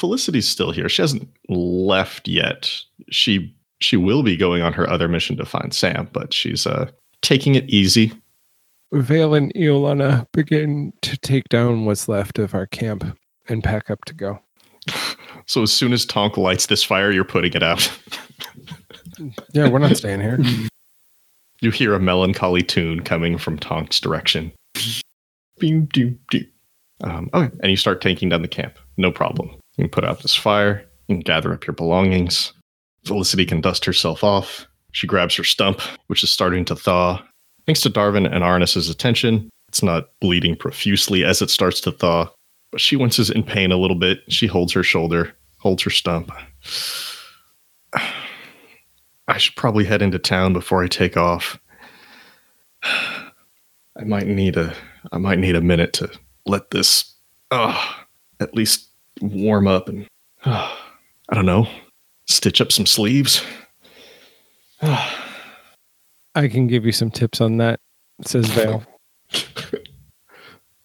[0.00, 0.88] Felicity's still here.
[0.88, 2.72] She hasn't left yet.
[3.10, 6.90] She she will be going on her other mission to find Sam, but she's uh
[7.20, 8.10] taking it easy.
[8.92, 13.04] Vale and Iolana begin to take down what's left of our camp
[13.48, 14.40] and pack up to go.
[15.44, 17.90] So as soon as Tonk lights this fire, you're putting it out.
[19.52, 20.38] Yeah, we're not staying here.
[21.60, 24.50] you hear a melancholy tune coming from Tonk's direction.
[25.58, 26.46] Beam, doom, doom.
[27.02, 28.78] Um, okay, and you start taking down the camp.
[28.96, 29.59] No problem.
[29.80, 30.84] Can put out this fire.
[31.08, 32.52] Can gather up your belongings.
[33.06, 34.66] Felicity can dust herself off.
[34.92, 37.24] She grabs her stump, which is starting to thaw.
[37.64, 42.28] Thanks to Darvin and Arnis's attention, it's not bleeding profusely as it starts to thaw,
[42.72, 44.20] but she winces in pain a little bit.
[44.28, 46.30] She holds her shoulder, holds her stump.
[47.94, 51.58] I should probably head into town before I take off.
[52.82, 54.74] I might need a
[55.10, 56.10] I might need a minute to
[56.44, 57.14] let this
[57.50, 57.94] uh,
[58.40, 58.89] at least
[59.20, 60.06] warm up and
[60.44, 60.76] uh,
[61.28, 61.68] I don't know,
[62.26, 63.44] stitch up some sleeves.
[64.82, 67.80] I can give you some tips on that,
[68.24, 68.84] says Vale.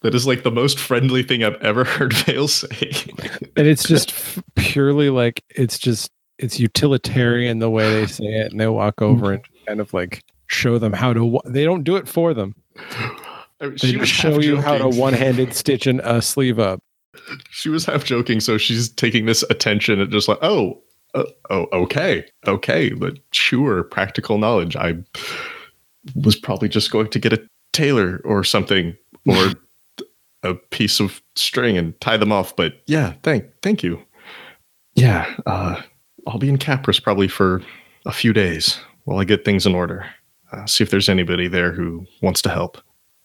[0.01, 2.67] that is like the most friendly thing I've ever heard Vale say.
[3.55, 8.51] and it's just f- purely like it's just it's utilitarian the way they say it,
[8.51, 11.39] and they walk over and kind of like show them how to.
[11.45, 12.55] They don't do it for them.
[13.57, 16.81] They show you how to one-handed stitch an, a sleeve up.
[17.49, 20.81] She was half joking, so she's taking this attention and just like, oh,
[21.13, 24.75] uh, oh, okay, okay, but sure, practical knowledge.
[24.75, 24.95] I
[26.15, 27.41] was probably just going to get a
[27.73, 29.53] tailor or something, or
[30.43, 32.55] a piece of string and tie them off.
[32.55, 34.01] But yeah, thank, thank you.
[34.95, 35.81] Yeah, uh,
[36.27, 37.61] I'll be in Capris probably for
[38.05, 40.05] a few days while I get things in order.
[40.51, 42.77] Uh, see if there's anybody there who wants to help.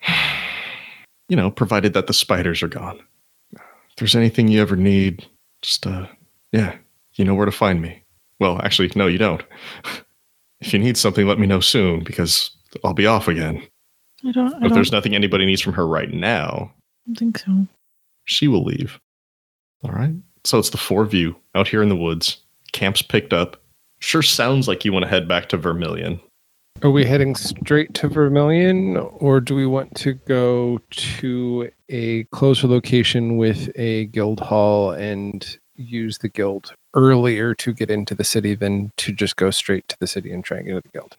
[1.28, 3.00] you know, provided that the spiders are gone.
[4.00, 5.26] If there's anything you ever need,
[5.60, 6.06] just uh,
[6.52, 6.74] yeah,
[7.16, 8.02] you know where to find me.
[8.38, 9.42] Well, actually, no, you don't.
[10.62, 12.50] if you need something, let me know soon because
[12.82, 13.62] I'll be off again.
[14.26, 14.54] I don't.
[14.54, 17.66] I But don't, there's nothing anybody needs from her right now, I don't think so.
[18.24, 18.98] she will leave.
[19.84, 20.14] All right.
[20.44, 22.38] So it's the four of you out here in the woods.
[22.72, 23.60] Camp's picked up.
[23.98, 26.18] Sure sounds like you want to head back to Vermilion.
[26.82, 32.66] Are we heading straight to Vermilion, or do we want to go to a closer
[32.66, 38.54] location with a guild hall and use the guild earlier to get into the city
[38.54, 41.18] than to just go straight to the city and try and get to the guild?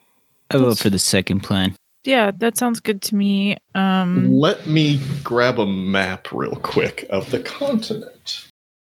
[0.50, 1.76] I vote for the second plan.
[2.06, 3.58] Yeah, that sounds good to me.
[3.76, 8.48] Um, Let me grab a map real quick of the continent.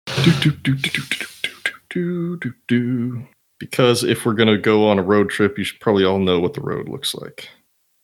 [0.07, 1.03] Do, do, do, do, do,
[1.43, 3.27] do, do, do, do, do.
[3.63, 6.41] Because if we're going to go on a road trip, you should probably all know
[6.41, 7.49] what the road looks like.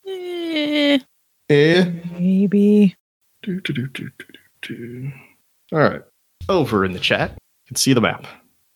[0.07, 1.01] eh,
[1.51, 1.91] Eh?
[2.17, 2.95] maybe.
[3.43, 4.25] Do, do, do, do, do,
[4.63, 5.13] do, do.
[5.73, 6.03] All right.
[6.49, 8.25] Over in the chat, you can see the map.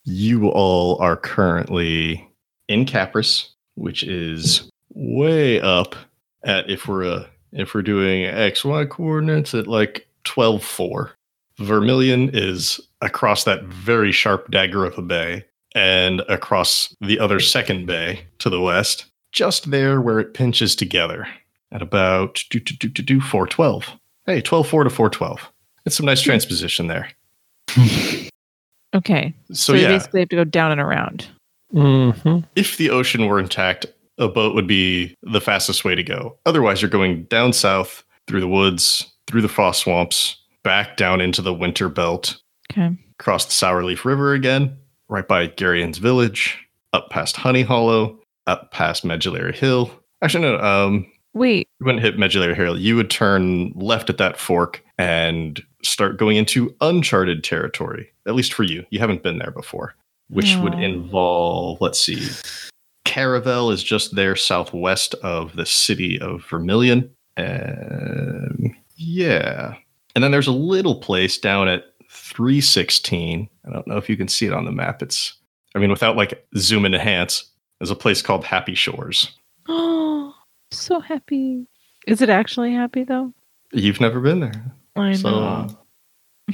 [0.03, 2.29] You all are currently
[2.67, 5.95] in Capris, which is way up
[6.43, 11.13] at if we're uh, if we're doing XY coordinates at like 12 4.
[11.59, 17.87] Vermilion is across that very sharp dagger of a bay and across the other second
[17.87, 21.27] bay to the west, just there where it pinches together
[21.71, 23.91] at about do, do, do, do, do, 412.
[24.27, 25.51] Hey, 12 4 to 412.
[25.87, 27.11] It's some nice transposition there.
[28.95, 29.33] Okay.
[29.49, 31.27] So, So, you yeah, basically have to go down and around.
[31.73, 32.41] Mm-hmm.
[32.55, 33.87] if the ocean were intact,
[34.19, 36.37] a boat would be the fastest way to go.
[36.45, 41.41] Otherwise, you're going down south through the woods, through the frost swamps, back down into
[41.41, 42.37] the winter belt,
[42.71, 42.91] Okay.
[43.19, 44.77] across the Sourleaf River again,
[45.13, 46.59] right by Garion's village,
[46.95, 49.91] up past Honey Hollow, up past Medullary Hill.
[50.23, 51.69] Actually, no, um, Wait.
[51.79, 52.79] you wouldn't hit Medullary Hill.
[52.79, 58.11] You would turn left at that fork and start going into uncharted territory.
[58.27, 59.95] At least for you, you haven't been there before,
[60.31, 61.81] which would involve.
[61.81, 62.29] Let's see,
[63.05, 69.75] Caravel is just there southwest of the city of Vermilion, and yeah,
[70.15, 73.49] and then there's a little place down at 316.
[73.67, 75.03] I don't know if you can see it on the map.
[75.03, 75.35] It's,
[75.75, 77.51] I mean, without like zoom and enhance,
[77.81, 79.33] there's a place called Happy Shores.
[79.69, 80.35] Oh,
[80.71, 81.67] so happy.
[82.07, 83.33] Is it actually happy though?
[83.73, 84.73] You've never been there.
[84.97, 85.69] I So uh,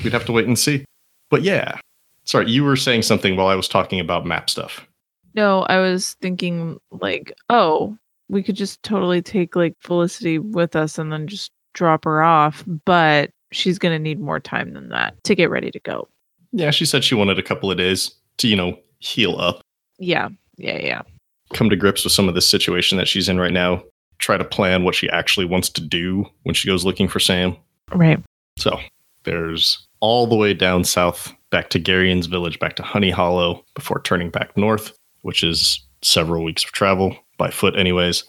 [0.04, 0.84] we'd have to wait and see.
[1.30, 1.78] But yeah.
[2.24, 4.86] Sorry, you were saying something while I was talking about map stuff.
[5.34, 7.96] No, I was thinking like, oh,
[8.28, 12.64] we could just totally take like Felicity with us and then just drop her off,
[12.84, 16.08] but she's gonna need more time than that to get ready to go.
[16.52, 19.60] Yeah, she said she wanted a couple of days to, you know, heal up,
[19.98, 21.02] Yeah, yeah, yeah.
[21.52, 23.82] come to grips with some of this situation that she's in right now,
[24.18, 27.56] try to plan what she actually wants to do when she goes looking for Sam.
[27.92, 28.18] Right.
[28.58, 28.78] So
[29.24, 34.00] there's all the way down south, back to Garion's village, back to Honey Hollow, before
[34.02, 34.92] turning back north,
[35.22, 38.24] which is several weeks of travel by foot, anyways.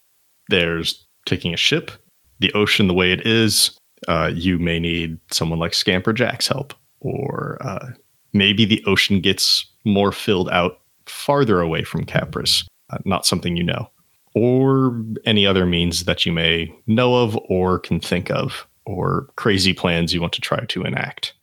[0.49, 1.91] There's taking a ship,
[2.39, 3.77] the ocean the way it is.
[4.07, 7.89] Uh, you may need someone like Scamper Jack's help, or uh,
[8.33, 12.65] maybe the ocean gets more filled out farther away from Capris.
[12.91, 13.89] Uh, not something you know,
[14.35, 19.73] or any other means that you may know of or can think of, or crazy
[19.73, 21.33] plans you want to try to enact.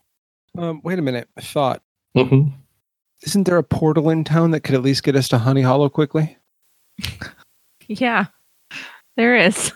[0.58, 1.29] Um, wait a minute.
[1.37, 1.82] I thought,
[2.17, 2.49] Mm-hmm.
[3.25, 5.88] isn't there a portal in town that could at least get us to Honey Hollow
[5.91, 6.37] quickly?
[7.88, 8.26] Yeah.
[9.17, 9.73] There is.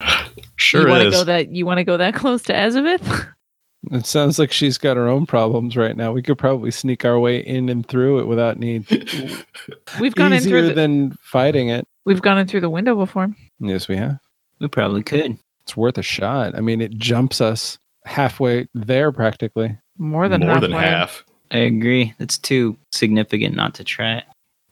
[0.56, 1.14] Sure you want to is.
[1.14, 3.26] go that you want to go that close to Azabeth?
[3.92, 6.12] It sounds like she's got her own problems right now.
[6.12, 8.86] We could probably sneak our way in and through it without need.
[10.00, 11.88] We've gone in Easier through the, than fighting it.
[12.04, 13.34] we've gone in through the window before.
[13.58, 14.18] Yes, we have.
[14.58, 15.38] We probably could.
[15.62, 16.54] It's worth a shot.
[16.54, 19.78] I mean, it jumps us halfway there practically.
[19.96, 21.24] More than More than half.
[21.50, 22.12] I agree.
[22.18, 24.24] That's too significant not to try it.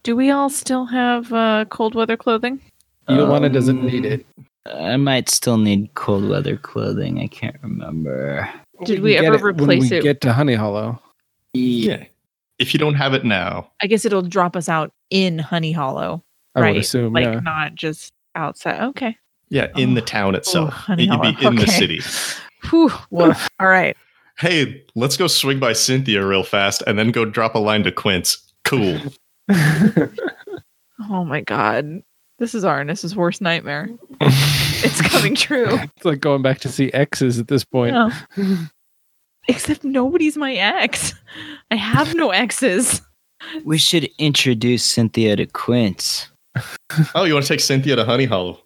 [0.02, 2.60] Do we all still have uh, cold weather clothing?
[3.08, 4.26] Iolana doesn't Um, need it.
[4.74, 7.20] I might still need cold weather clothing.
[7.20, 8.48] I can't remember.
[8.84, 10.02] Did can we get ever it when replace we it?
[10.02, 11.00] Get to Honey Hollow.
[11.54, 12.04] Yeah.
[12.58, 16.22] If you don't have it now, I guess it'll drop us out in Honey Hollow,
[16.54, 16.74] I right?
[16.74, 17.12] would assume.
[17.12, 17.40] like yeah.
[17.40, 18.80] not just outside.
[18.82, 19.16] Okay.
[19.48, 20.04] yeah, in the Oh.
[20.04, 20.72] town oh, itself.
[20.72, 21.50] Honey You'd be Hollow.
[21.50, 22.00] in the city.
[22.70, 23.48] Whew, woof.
[23.60, 23.96] all right.
[24.38, 27.92] Hey, let's go swing by Cynthia real fast and then go drop a line to
[27.92, 28.38] Quince.
[28.64, 28.98] Cool.
[31.10, 32.02] Oh my god.
[32.38, 33.88] This is Arnis's worst nightmare.
[34.20, 35.66] it's coming true.
[35.70, 37.94] it's like going back to see exes at this point.
[37.94, 38.56] Yeah.
[39.48, 41.14] Except nobody's my ex.
[41.70, 43.02] I have no exes.
[43.64, 46.28] We should introduce Cynthia to Quince.
[47.14, 48.60] Oh, you want to take Cynthia to Honey Hollow?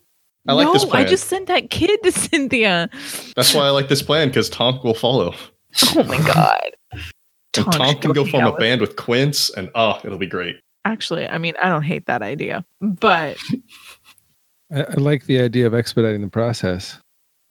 [0.48, 1.06] I like no, this plan.
[1.06, 2.90] I just sent that kid to Cynthia.
[3.36, 5.34] That's why I like this plan because Tonk will follow.
[5.96, 6.70] Oh my god.
[7.52, 10.56] Tonk Tonk can go form a band with Quince, and oh, it'll be great.
[10.84, 13.36] Actually, I mean, I don't hate that idea, but
[14.72, 16.98] I, I like the idea of expediting the process.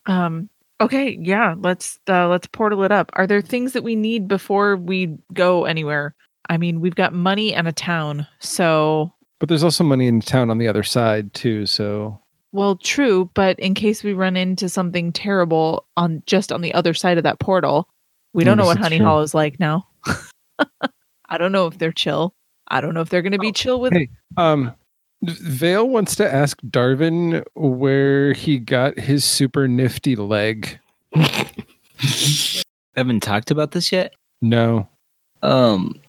[0.06, 0.50] um,
[0.82, 3.10] okay, yeah, let's uh, let's portal it up.
[3.14, 6.16] Are there things that we need before we go anywhere?
[6.50, 10.50] I mean, we've got money and a town, so But there's also money in town
[10.50, 11.66] on the other side too.
[11.66, 12.20] So
[12.52, 13.30] well, true.
[13.34, 17.24] But in case we run into something terrible on just on the other side of
[17.24, 17.88] that portal,
[18.34, 19.20] we don't know what Honey true.
[19.20, 19.88] is like now.
[21.30, 22.34] I don't know if they're chill.
[22.72, 24.10] I don't know if they're going to be chill with hey.
[24.38, 24.74] Um,
[25.24, 30.80] Vale wants to ask Darvin where he got his super nifty leg.
[32.96, 34.16] Haven't talked about this yet.
[34.42, 34.88] No.
[35.44, 36.02] Um,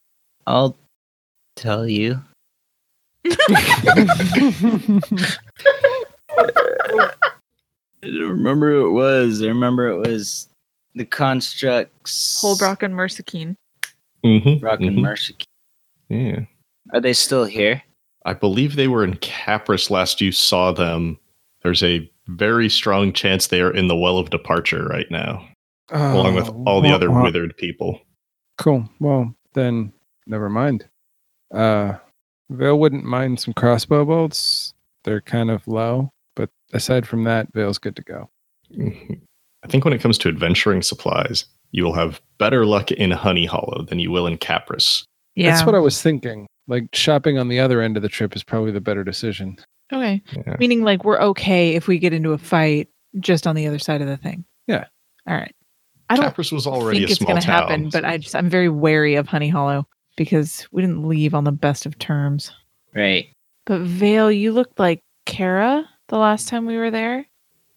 [0.46, 0.76] I'll
[1.56, 2.22] tell you.
[3.26, 3.32] I
[8.02, 9.42] don't remember who it was.
[9.42, 10.48] I remember it was
[10.94, 12.40] the constructs.
[12.40, 13.56] Holbrock and Mersakine.
[14.24, 14.64] Mm-hmm.
[14.64, 15.34] Rock and Mercy.
[16.08, 16.40] Yeah.
[16.92, 17.82] Are they still here?
[18.24, 21.18] I believe they were in Capris last you saw them.
[21.62, 25.46] There's a very strong chance they are in the Well of Departure right now,
[25.90, 28.00] along with Oh, all the well, other well, withered people.
[28.58, 28.88] Cool.
[29.00, 29.92] Well, then
[30.26, 30.86] never mind.
[31.52, 31.94] Uh,
[32.50, 34.74] Vale wouldn't mind some crossbow bolts.
[35.04, 38.28] They're kind of low, but aside from that, Vale's good to go.
[38.72, 39.20] Mhm.
[39.64, 43.46] I think when it comes to adventuring supplies, you will have better luck in Honey
[43.46, 45.04] Hollow than you will in Capris.
[45.34, 45.50] Yeah.
[45.50, 46.46] That's what I was thinking.
[46.68, 49.56] Like shopping on the other end of the trip is probably the better decision.
[49.92, 50.22] Okay.
[50.46, 50.56] Yeah.
[50.58, 52.88] Meaning like we're okay if we get into a fight
[53.20, 54.44] just on the other side of the thing.
[54.66, 54.84] Yeah.
[55.26, 55.54] All right.
[56.08, 58.48] I don't Capris was already think a it's going to happen, but I just I'm
[58.48, 62.52] very wary of Honey Hollow because we didn't leave on the best of terms.
[62.94, 63.28] Right.
[63.64, 67.26] But Vale, you looked like Kara the last time we were there,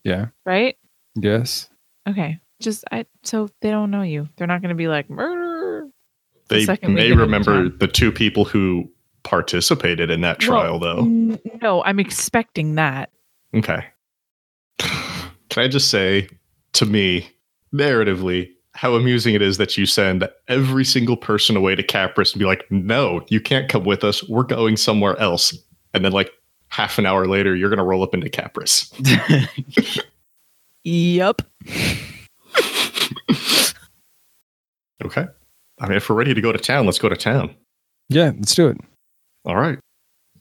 [0.03, 0.27] Yeah.
[0.45, 0.75] right?
[1.15, 1.69] Yes.
[2.09, 2.39] Okay.
[2.61, 4.27] Just I so they don't know you.
[4.35, 5.44] They're not going to be like murder.
[6.49, 7.77] The they we may remember town.
[7.79, 8.89] the two people who
[9.23, 11.01] participated in that trial, Well, though.
[11.03, 13.09] n- No, I'm expecting that.
[13.53, 13.85] Okay.
[14.79, 16.27] Can I just say,
[16.73, 17.29] to me,
[17.73, 22.39] narratively, how amusing it is that you send every single person away to Capris and
[22.39, 24.27] be like, no, you can't come with us.
[24.27, 25.57] We're going somewhere else.
[25.93, 26.29] And then, like,
[26.67, 28.91] half an hour later, you're going to roll up into Capris.
[30.87, 31.41] Yep.
[35.03, 35.25] Okay.
[35.79, 37.53] I mean, if we're ready to go to town, let's go to town.
[38.09, 38.77] Yeah, let's do it.
[39.45, 39.79] All right.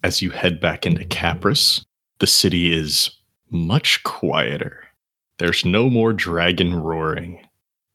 [0.03, 1.85] As you head back into Capris,
[2.19, 3.11] the city is
[3.51, 4.85] much quieter.
[5.39, 7.45] There's no more dragon roaring,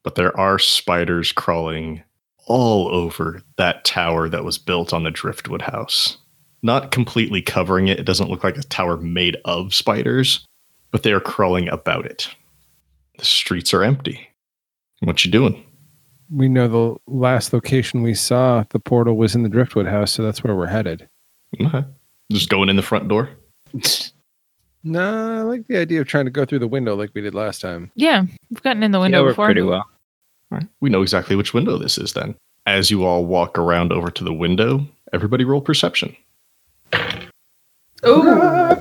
[0.03, 2.03] but there are spiders crawling
[2.45, 6.17] all over that tower that was built on the Driftwood house.
[6.61, 7.99] Not completely covering it.
[7.99, 10.45] It doesn't look like a tower made of spiders,
[10.91, 12.27] but they are crawling about it.
[13.17, 14.27] The streets are empty.
[15.01, 15.63] What you doing?
[16.31, 20.23] We know the last location we saw the portal was in the Driftwood house, so
[20.23, 21.09] that's where we're headed.
[21.59, 21.83] Okay.
[22.31, 23.29] Just going in the front door?
[24.83, 27.35] No, I like the idea of trying to go through the window like we did
[27.35, 27.91] last time.
[27.95, 29.45] Yeah, we've gotten in the window yeah, before.
[29.45, 29.83] pretty well.
[30.51, 30.67] All right.
[30.79, 32.35] We know exactly which window this is then.
[32.65, 36.15] As you all walk around over to the window, everybody roll perception.
[38.05, 38.79] Ooh.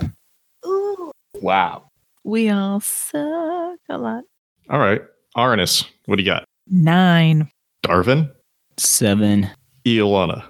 [0.65, 1.13] Ooh.
[1.43, 1.91] Wow.
[2.23, 4.25] We all suck a lot.
[4.71, 5.03] All right.
[5.37, 6.45] Arnis, what do you got?
[6.71, 7.51] Nine.
[7.85, 8.31] Darvin?
[8.77, 9.51] Seven.
[9.87, 10.45] Iolana?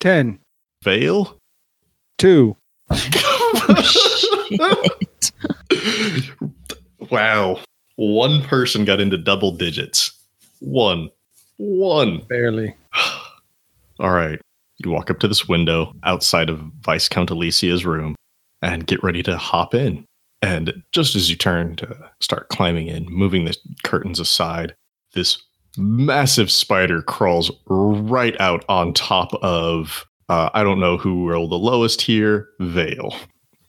[0.00, 0.38] 10,
[0.82, 1.38] Vale?
[2.18, 2.56] 2.
[7.10, 7.58] wow.
[7.96, 10.12] One person got into double digits.
[10.60, 11.08] One.
[11.56, 12.18] One.
[12.28, 12.74] Barely.
[13.98, 14.40] All right.
[14.78, 18.14] You walk up to this window outside of Vice Count Alicia's room
[18.60, 20.04] and get ready to hop in.
[20.42, 24.74] And just as you turn to start climbing in, moving the curtains aside,
[25.14, 25.40] this
[25.76, 31.56] massive spider crawls right out on top of, uh, I don't know who rolled the
[31.56, 33.14] lowest here, Vale.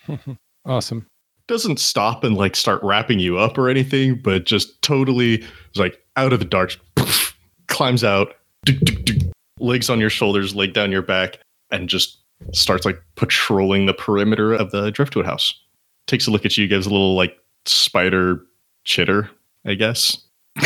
[0.65, 1.05] Awesome.
[1.47, 6.03] Doesn't stop and like start wrapping you up or anything, but just totally is like
[6.15, 6.75] out of the dark,
[7.67, 8.33] climbs out,
[8.65, 11.37] duk, duk, duk, legs on your shoulders, leg down your back,
[11.71, 12.17] and just
[12.51, 15.53] starts like patrolling the perimeter of the driftwood house.
[16.07, 18.41] Takes a look at you, gives a little like spider
[18.83, 19.29] chitter,
[19.65, 20.17] I guess.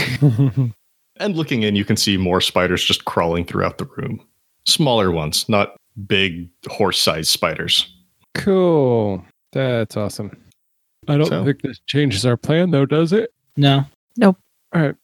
[1.20, 4.22] And looking in, you can see more spiders just crawling throughout the room.
[4.66, 5.76] Smaller ones, not
[6.08, 7.94] big horse sized spiders.
[8.36, 9.24] cool.
[9.52, 10.38] That's awesome.
[11.08, 13.34] I don't So- think this changes our plan, though, does it?
[13.58, 13.84] No.
[14.16, 14.38] Nope.
[14.74, 14.96] All right.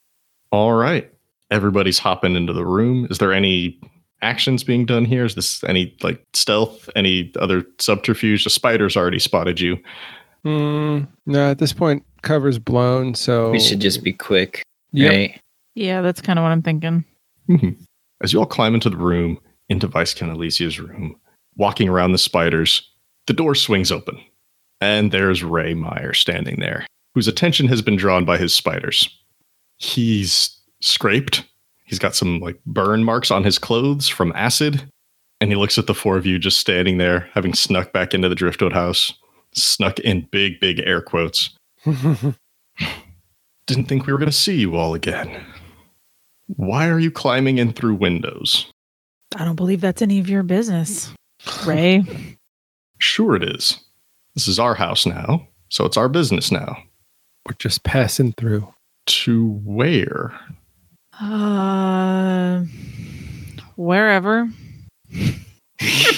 [0.52, 1.10] All right.
[1.50, 3.06] Everybody's hopping into the room.
[3.10, 3.78] Is there any
[4.22, 5.24] actions being done here?
[5.24, 8.44] Is this any like stealth, any other subterfuge?
[8.44, 9.76] The spider's already spotted you.
[10.44, 15.10] Mm, no, at this point, cover's blown, so We should just be quick, Yep.
[15.10, 15.40] right?
[15.76, 17.04] Yeah, that's kind of what I'm thinking.
[17.48, 17.76] Mhm.
[18.22, 21.14] As you all climb into the room, into Vice Count Alicia's room,
[21.56, 22.82] walking around the spiders,
[23.26, 24.18] the door swings open.
[24.80, 29.08] And there's Ray Meyer standing there, whose attention has been drawn by his spiders.
[29.76, 31.44] He's scraped.
[31.84, 34.88] He's got some like burn marks on his clothes from acid.
[35.40, 38.28] And he looks at the four of you just standing there, having snuck back into
[38.30, 39.12] the Driftwood house,
[39.52, 41.50] snuck in big, big air quotes.
[43.66, 45.44] Didn't think we were going to see you all again.
[46.48, 48.66] Why are you climbing in through windows?
[49.36, 51.12] I don't believe that's any of your business,
[51.66, 52.04] Ray.
[52.98, 53.78] Sure, it is.
[54.34, 56.76] This is our house now, so it's our business now.
[57.46, 58.72] We're just passing through.
[59.06, 60.32] To where?
[61.20, 62.64] uh,
[63.76, 64.48] wherever.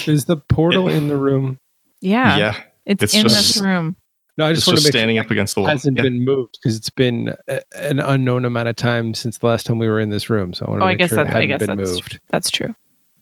[0.06, 1.58] Is the portal in the room?
[2.00, 2.56] Yeah,
[2.86, 3.96] it's, it's in just- this room.
[4.38, 5.68] No, I It's just want just to make standing up against the wall.
[5.68, 6.04] hasn't Yeah.
[6.04, 9.78] been moved because it's been a, an unknown amount of time since the last time
[9.78, 10.54] we were in this room.
[10.54, 11.34] So I want to Oh, I make guess sure it that's.
[11.36, 12.20] I hadn't been that's moved.
[12.28, 12.74] that's true.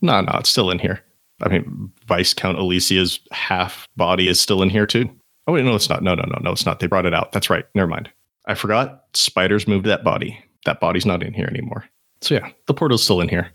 [0.03, 1.01] No, no, it's still in here.
[1.43, 5.09] I mean, Vice Count Alicia's half body is still in here too.
[5.47, 6.03] Oh wait, no, it's not.
[6.03, 6.81] No, no, no, no, it's not.
[6.81, 7.33] They brought it out.
[7.33, 7.65] That's right.
[7.75, 8.11] Never mind.
[8.47, 9.05] I forgot.
[9.15, 10.39] Spiders moved that body.
[10.67, 11.85] That body's not in here anymore.
[12.21, 13.51] So yeah, the portal's still in here.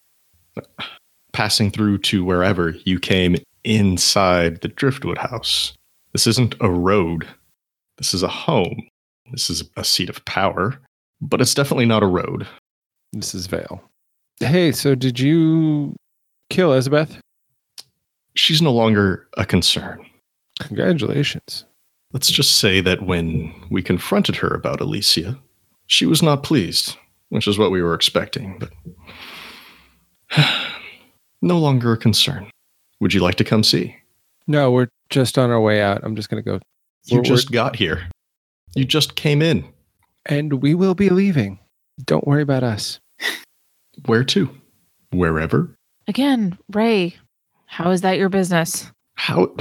[1.34, 5.74] Passing through to wherever you came inside the Driftwood house.
[6.14, 7.28] This isn't a road.
[8.02, 8.88] This is a home.
[9.32, 10.80] This is a seat of power,
[11.22, 12.48] but it's definitely not a road.
[13.14, 13.80] This is Vale.
[14.40, 15.96] Hey, so did you
[16.50, 17.20] kill Azabeth?
[18.34, 20.04] She's no longer a concern.
[20.62, 21.64] Congratulations.
[22.12, 25.38] Let's just say that when we confronted her about Alicia,
[25.86, 26.98] she was not pleased,
[27.30, 28.72] which is what we were expecting, but
[31.44, 32.50] no longer a concern.
[33.00, 33.96] Would you like to come see?
[34.48, 36.02] No, we're just on our way out.
[36.04, 36.60] I'm just going to go.
[37.06, 38.10] You just got here.
[38.76, 39.66] You just came in.
[40.26, 41.60] And we will be leaving.
[42.06, 43.00] Don't worry about us.
[44.06, 44.50] Where to?
[45.12, 45.76] Wherever?
[46.08, 47.16] Again, Ray,
[47.66, 48.92] how is that your business?
[49.16, 49.56] How?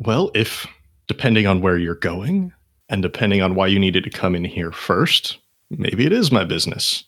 [0.00, 0.66] Well, if
[1.08, 2.52] depending on where you're going
[2.88, 5.38] and depending on why you needed to come in here first,
[5.70, 7.04] maybe it is my business.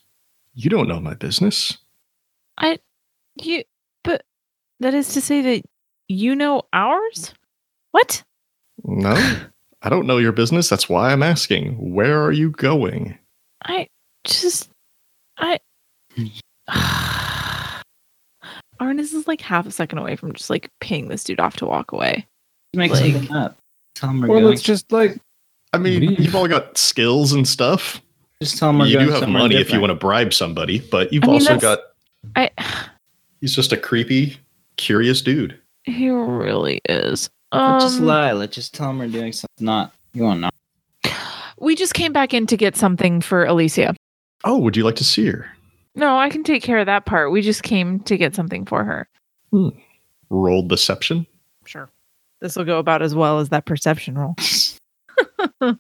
[0.55, 1.79] You don't know my business.
[2.59, 2.79] I,
[3.41, 3.63] you,
[4.03, 4.23] but
[4.81, 5.63] that is to say that
[6.09, 7.33] you know ours?
[7.93, 8.23] What?
[8.85, 9.15] No,
[9.83, 10.69] I don't know your business.
[10.69, 11.93] That's why I'm asking.
[11.95, 13.19] Where are you going?
[13.65, 13.89] I
[14.25, 14.71] just,
[15.39, 15.59] I.
[18.81, 21.67] Arnis is like half a second away from just like paying this dude off to
[21.67, 22.27] walk away.
[22.75, 23.59] Make Like- something up.
[23.95, 24.45] Tell them we're Or going.
[24.47, 25.19] let's just like,
[25.73, 26.21] I mean, Leave.
[26.21, 28.01] you've all got skills and stuff.
[28.41, 30.33] just tell them we're You going do have somewhere money if you want to bribe
[30.33, 31.79] somebody, but you've I mean, also that's- got.
[32.37, 32.51] I.
[33.41, 34.39] He's just a creepy,
[34.77, 35.59] curious dude.
[35.85, 37.31] He really is.
[37.53, 38.33] Let's just Um, lie.
[38.33, 39.65] Let's just tell them we're doing something.
[39.65, 40.51] Not you won't know.
[41.59, 43.95] we just came back in to get something for Alicia.
[44.45, 45.47] Oh, would you like to see her?
[45.95, 47.33] No, I can take care of that part.
[47.33, 49.09] We just came to get something for her.
[50.31, 51.27] Roll deception.
[51.67, 51.91] Sure.
[52.41, 54.35] This will go about as well as that perception roll.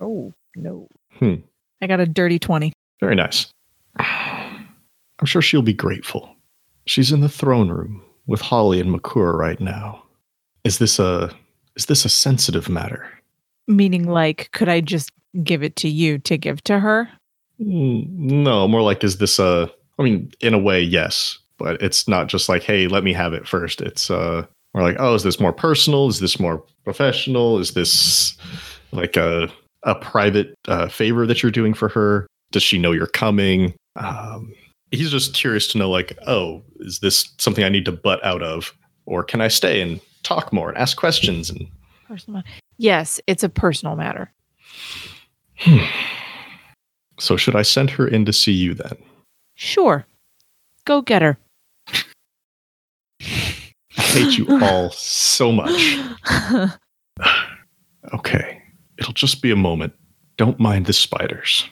[0.00, 0.88] oh, no.
[1.18, 1.34] Hmm.
[1.82, 2.72] I got a dirty 20.
[3.00, 3.46] Very nice.
[3.98, 6.34] I'm sure she'll be grateful.
[6.86, 10.02] She's in the throne room with Holly and Makura right now.
[10.64, 11.30] Is this a
[11.76, 13.06] is this a sensitive matter?
[13.66, 15.10] Meaning, like, could I just
[15.42, 17.08] give it to you to give to her?
[17.60, 22.08] Mm, No, more like is this a I mean, in a way, yes, but it's
[22.08, 23.80] not just like, hey, let me have it first.
[23.80, 26.08] It's uh more like, oh, is this more personal?
[26.08, 27.58] Is this more professional?
[27.58, 28.36] Is this
[28.92, 29.48] like a
[29.84, 32.26] a private uh, favor that you're doing for her?
[32.52, 33.74] Does she know you're coming?
[33.96, 34.52] Um,
[34.90, 38.42] he's just curious to know, like, oh, is this something I need to butt out
[38.42, 38.72] of,
[39.04, 41.50] or can I stay and talk more and ask questions?
[41.50, 41.66] And
[42.08, 42.42] Personal.
[42.78, 44.30] Yes, it's a personal matter.
[45.56, 45.78] Hmm.
[47.18, 48.96] so, should I send her in to see you then?
[49.54, 50.04] Sure.
[50.84, 51.38] Go get her.
[53.20, 53.22] I
[53.96, 55.98] hate you all so much.
[58.12, 58.60] Okay,
[58.98, 59.92] it'll just be a moment.
[60.36, 61.68] Don't mind the spiders.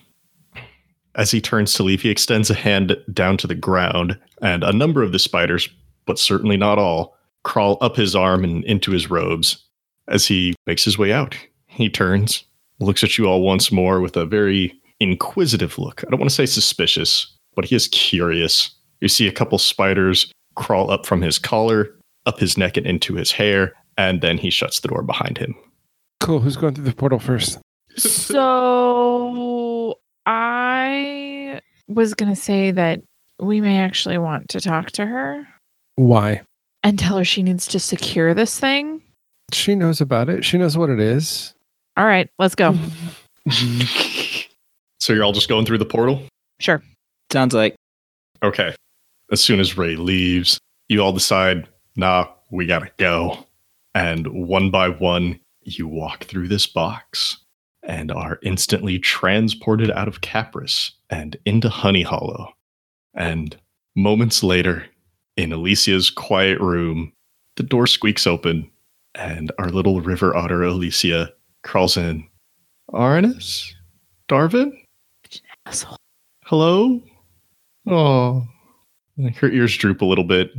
[1.15, 4.73] As he turns to leave, he extends a hand down to the ground, and a
[4.73, 5.69] number of the spiders,
[6.07, 9.65] but certainly not all, crawl up his arm and into his robes.
[10.09, 12.45] As he makes his way out, he turns,
[12.81, 16.05] looks at you all once more with a very inquisitive look.
[16.05, 18.71] I don't want to say suspicious, but he is curious.
[19.01, 21.95] You see a couple spiders crawl up from his collar,
[22.27, 25.55] up his neck, and into his hair, and then he shuts the door behind him.
[26.21, 26.41] cool.
[26.41, 27.59] Who's going through the portal first?
[27.97, 33.01] so I was going to say that
[33.41, 35.47] we may actually want to talk to her
[35.97, 36.43] Why?
[36.83, 39.03] And tell her she needs to secure this thing.
[39.53, 40.45] She knows about it.
[40.45, 41.55] She knows what it is.
[41.97, 42.77] All right, let's go.
[45.03, 46.23] So you're all just going through the portal?
[46.61, 46.81] Sure.
[47.33, 47.75] Sounds like
[48.41, 48.73] Okay.
[49.33, 51.67] As soon as Ray leaves, you all decide,
[51.97, 53.45] nah, we gotta go.
[53.97, 57.37] And one by one, you walk through this box
[57.83, 62.53] and are instantly transported out of Capris and into Honey Hollow.
[63.13, 63.57] And
[63.97, 64.85] moments later,
[65.37, 67.13] in Alicia's quiet room,
[67.57, 68.71] the door squeaks open
[69.15, 72.27] and our little river otter Alicia crawls in.
[72.93, 73.73] Arnis?
[74.29, 74.73] Darvin?
[75.67, 75.97] Asshole.
[76.45, 77.01] Hello?
[77.87, 78.47] Oh.
[79.37, 80.51] Her ears droop a little bit.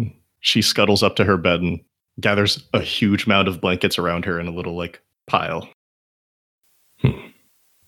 [0.41, 1.79] She scuttles up to her bed and
[2.19, 5.67] gathers a huge mound of blankets around her in a little, like, pile.
[6.99, 7.27] Hmm.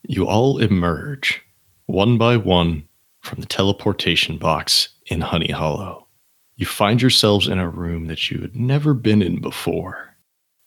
[0.04, 1.42] You all emerge,
[1.86, 2.88] one by one,
[3.22, 6.05] from the teleportation box in Honey Hollow.
[6.58, 10.16] You find yourselves in a room that you had never been in before.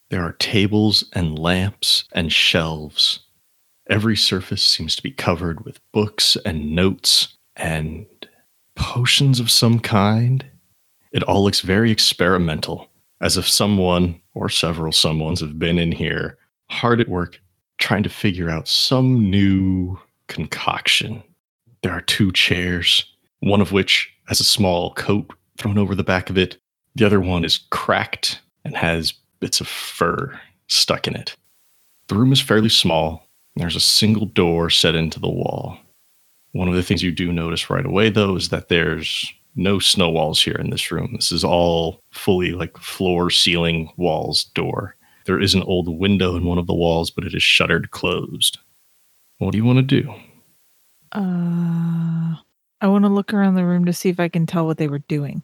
[0.09, 3.21] There are tables and lamps and shelves.
[3.89, 8.05] Every surface seems to be covered with books and notes and
[8.75, 10.45] potions of some kind.
[11.11, 12.87] It all looks very experimental,
[13.19, 16.37] as if someone or several someones have been in here
[16.69, 17.41] hard at work
[17.79, 19.97] trying to figure out some new
[20.27, 21.23] concoction.
[21.81, 23.05] There are two chairs,
[23.39, 26.57] one of which has a small coat thrown over the back of it.
[26.95, 31.35] The other one is cracked and has bits of fur stuck in it.
[32.07, 33.27] The room is fairly small.
[33.55, 35.77] There's a single door set into the wall.
[36.53, 40.09] One of the things you do notice right away, though, is that there's No snow
[40.09, 41.11] walls here in this room.
[41.15, 44.95] This is all fully like floor, ceiling, walls, door.
[45.25, 48.59] There is an old window in one of the walls, but it is shuttered closed.
[49.39, 50.13] What do you want to do?
[51.11, 52.35] Uh,
[52.81, 54.87] I want to look around the room to see if I can tell what they
[54.87, 55.43] were doing.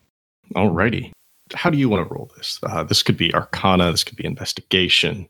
[0.53, 1.11] Alrighty.
[1.53, 2.59] How do you want to roll this?
[2.63, 3.91] Uh, this could be Arcana.
[3.91, 5.27] This could be Investigation.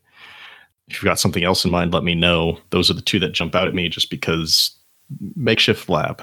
[0.88, 2.58] If you've got something else in mind, let me know.
[2.70, 4.70] Those are the two that jump out at me just because
[5.34, 6.22] makeshift lab.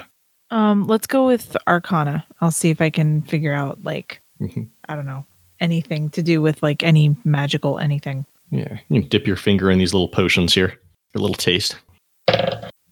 [0.50, 2.24] Um, let's go with Arcana.
[2.40, 4.68] I'll see if I can figure out like Mhm.
[4.88, 5.24] I don't know
[5.60, 8.24] anything to do with like any magical anything.
[8.50, 10.80] Yeah, you can dip your finger in these little potions here.
[11.14, 11.76] A little taste.
[12.28, 12.36] All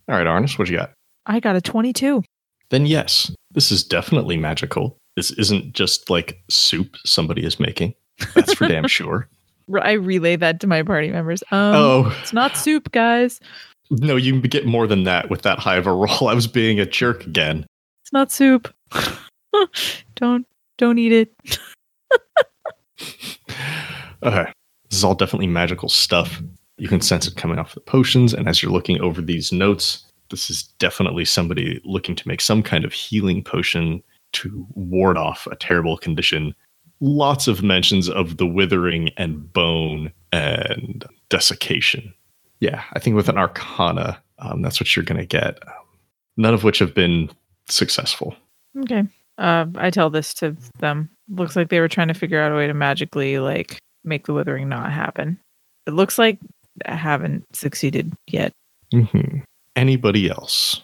[0.09, 0.93] right, Arnis, what you got?
[1.27, 2.23] I got a twenty-two.
[2.71, 4.97] Then yes, this is definitely magical.
[5.17, 7.95] This isn't just like soup somebody is making.
[8.35, 9.29] That's for damn sure.
[9.81, 11.43] I relay that to my party members.
[11.51, 13.41] Um, oh it's not soup, guys.
[13.91, 16.29] no, you can get more than that with that high of a roll.
[16.29, 17.67] I was being a jerk again.
[18.03, 18.73] It's not soup.
[20.17, 20.47] don't
[20.79, 21.59] don't eat it.
[24.23, 24.53] Okay.
[24.89, 26.41] This is all definitely magical stuff.
[26.79, 30.05] You can sense it coming off the potions, and as you're looking over these notes,
[30.31, 35.47] this is definitely somebody looking to make some kind of healing potion to ward off
[35.51, 36.55] a terrible condition.
[37.01, 42.15] Lots of mentions of the withering and bone and desiccation.
[42.61, 45.59] Yeah, I think with an arcana, um, that's what you're going to get.
[46.37, 47.29] None of which have been
[47.69, 48.37] successful.
[48.81, 49.05] Okay.
[49.39, 51.11] Uh, I tell this to them.
[51.29, 54.33] Looks like they were trying to figure out a way to magically like make the
[54.35, 55.39] withering not happen.
[55.87, 56.39] It looks like
[56.87, 58.53] I haven't succeeded yet.
[58.93, 59.39] hmm
[59.75, 60.83] Anybody else?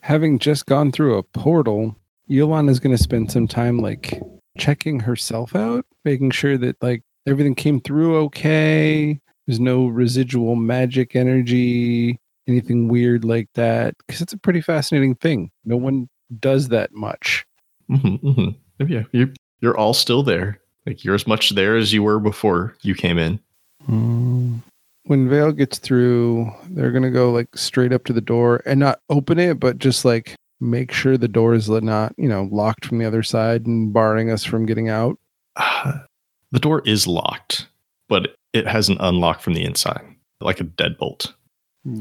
[0.00, 1.96] Having just gone through a portal,
[2.30, 4.20] Iolana's going to spend some time like
[4.58, 9.20] checking herself out, making sure that like everything came through okay.
[9.46, 13.94] There's no residual magic energy, anything weird like that.
[13.98, 15.50] Because it's a pretty fascinating thing.
[15.64, 16.08] No one
[16.40, 17.44] does that much.
[17.88, 18.48] hmm hmm
[18.86, 19.28] Yeah, you're
[19.60, 20.60] you're all still there.
[20.86, 23.40] Like you're as much there as you were before you came in.
[23.88, 24.62] Mm.
[25.06, 29.00] When Vale gets through, they're gonna go like straight up to the door and not
[29.10, 30.34] open it, but just like
[30.64, 34.30] make sure the door is not, you know, locked from the other side and barring
[34.30, 35.18] us from getting out.
[35.56, 35.98] Uh,
[36.52, 37.68] the door is locked,
[38.08, 40.04] but it has an unlock from the inside,
[40.40, 41.32] like a deadbolt.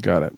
[0.02, 0.38] Got it.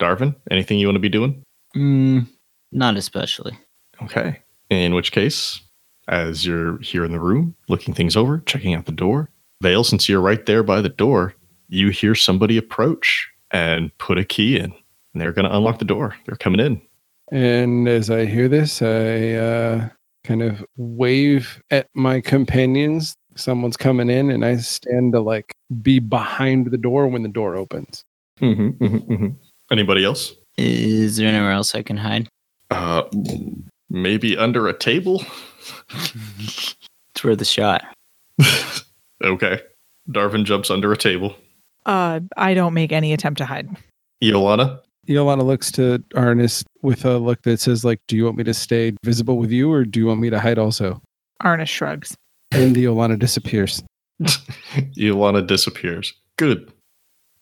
[0.00, 1.42] Darvin, anything you want to be doing?
[1.76, 2.26] Mm,
[2.72, 3.58] not especially.
[4.02, 4.40] Okay.
[4.70, 5.60] In which case,
[6.08, 9.30] as you're here in the room, looking things over, checking out the door,
[9.62, 11.34] Vale, since you're right there by the door,
[11.68, 14.64] you hear somebody approach and put a key in.
[14.64, 16.16] And they're going to unlock the door.
[16.26, 16.82] They're coming in.
[17.30, 19.88] And as I hear this, I uh,
[20.24, 23.14] kind of wave at my companions.
[23.36, 27.56] Someone's coming in, and I stand to like be behind the door when the door
[27.56, 28.04] opens.
[28.40, 29.28] Mm-hmm, mm-hmm, mm-hmm.
[29.70, 30.34] Anybody else?
[30.56, 32.28] Is there anywhere else I can hide?
[32.70, 33.02] Uh,
[33.90, 35.24] maybe under a table.
[37.14, 37.84] It's worth a shot.
[39.22, 39.60] okay.
[40.10, 41.36] Darvin jumps under a table.
[41.86, 43.68] Uh, I don't make any attempt to hide.
[44.22, 48.44] Iolana, Iolana looks to Arnis with a look that says, "Like, do you want me
[48.44, 51.00] to stay visible with you, or do you want me to hide also?"
[51.40, 52.16] Arna shrugs.
[52.52, 53.82] And the Iolana disappears.
[54.22, 56.14] Iolana disappears.
[56.36, 56.72] Good.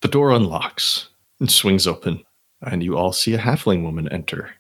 [0.01, 2.23] The door unlocks and swings open,
[2.63, 4.51] and you all see a halfling woman enter.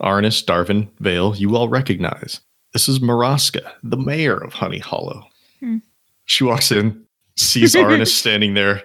[0.00, 2.40] Arnis, Darvin, Vale, you all recognize.
[2.72, 5.26] This is Maraska, the mayor of Honey Hollow.
[5.60, 5.78] Hmm.
[6.24, 7.04] She walks in,
[7.36, 8.82] sees Arnis standing there,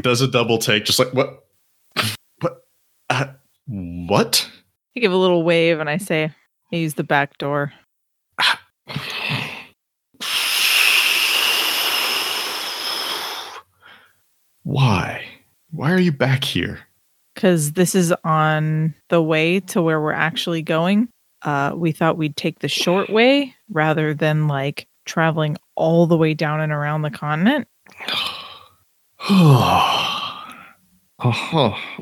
[0.00, 1.45] does a double take, just like, what?
[3.08, 3.28] What?
[3.28, 3.32] Uh,
[3.66, 4.48] what?
[4.96, 6.32] I give a little wave and I say,
[6.72, 7.72] I use the back door.
[14.62, 15.24] Why?
[15.70, 16.86] Why are you back here?
[17.36, 21.08] because this is on the way to where we're actually going.
[21.42, 26.34] Uh, we thought we'd take the short way rather than like traveling all the way
[26.34, 27.68] down and around the continent.
[29.28, 30.14] uh-huh.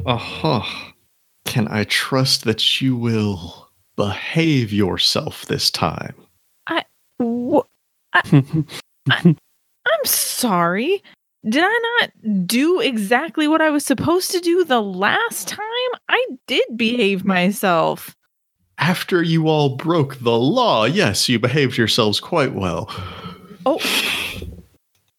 [0.06, 0.62] Uh-huh.
[1.54, 6.16] Can I trust that you will behave yourself this time?
[6.66, 6.82] I.
[7.22, 7.60] Wh-
[8.24, 9.36] I'm
[10.04, 11.00] sorry.
[11.48, 15.60] Did I not do exactly what I was supposed to do the last time?
[16.08, 18.16] I did behave myself.
[18.78, 22.90] After you all broke the law, yes, you behaved yourselves quite well.
[23.64, 23.78] Oh,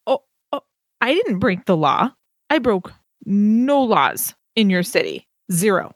[0.05, 0.21] oh,
[0.51, 0.63] oh,
[0.99, 2.11] I didn't break the law.
[2.49, 2.91] I broke
[3.25, 5.29] no laws in your city.
[5.49, 5.95] Zero.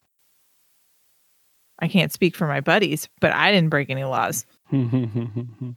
[1.81, 4.45] I can't speak for my buddies, but I didn't break any laws.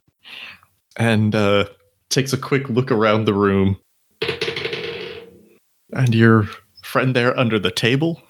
[0.95, 1.65] And uh
[2.09, 3.77] takes a quick look around the room.
[5.95, 6.47] And your
[6.83, 8.21] friend there under the table?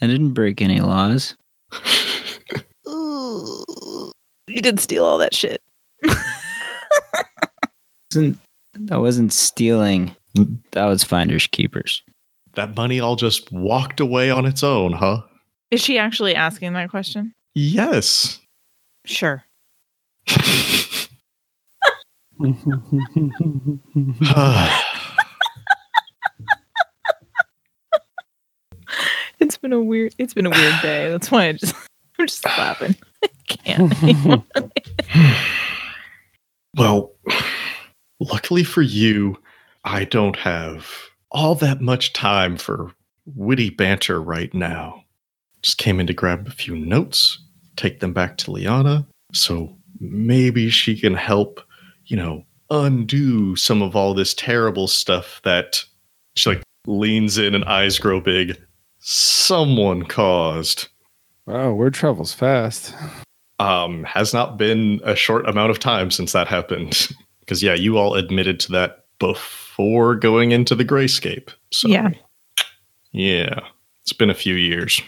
[0.00, 1.36] I didn't break any laws.
[2.86, 5.60] You did steal all that shit.
[8.14, 8.38] Wasn't-
[8.74, 10.14] That wasn't stealing.
[10.72, 12.02] That was finders keepers.
[12.54, 15.22] That money all just walked away on its own, huh?
[15.74, 17.34] Is she actually asking that question?
[17.56, 18.40] Yes.
[19.04, 19.42] Sure.
[29.40, 30.14] It's been a weird.
[30.16, 31.10] It's been a weird day.
[31.10, 31.74] That's why I just.
[32.18, 32.94] I'm just laughing.
[33.22, 34.44] I can't.
[36.76, 37.12] well,
[38.20, 39.36] luckily for you,
[39.84, 40.88] I don't have
[41.32, 42.92] all that much time for
[43.26, 45.03] witty banter right now.
[45.64, 47.38] Just came in to grab a few notes,
[47.76, 51.58] take them back to Liana, so maybe she can help,
[52.04, 55.82] you know, undo some of all this terrible stuff that
[56.36, 58.60] she like leans in and eyes grow big.
[58.98, 60.88] Someone caused.
[61.46, 62.94] wow, word travels fast.
[63.58, 67.08] um, has not been a short amount of time since that happened.
[67.40, 71.50] Because yeah, you all admitted to that before going into the grayscape.
[71.70, 72.12] So Yeah.
[73.12, 73.60] yeah,
[74.00, 75.02] it's been a few years.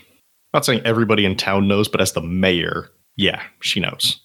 [0.57, 4.19] Not saying everybody in town knows, but as the mayor, yeah, she knows,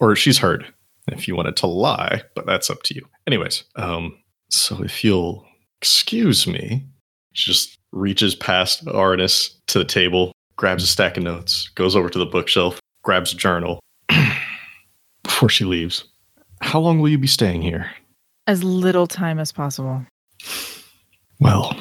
[0.00, 0.64] or she's heard.
[1.08, 3.06] If you wanted to lie, but that's up to you.
[3.26, 5.46] Anyways, um, so if you'll
[5.82, 6.86] excuse me,
[7.34, 12.08] she just reaches past Arnis to the table, grabs a stack of notes, goes over
[12.08, 13.80] to the bookshelf, grabs a journal
[15.22, 16.04] before she leaves.
[16.62, 17.90] How long will you be staying here?
[18.46, 20.06] as little time as possible.
[21.38, 21.76] Well,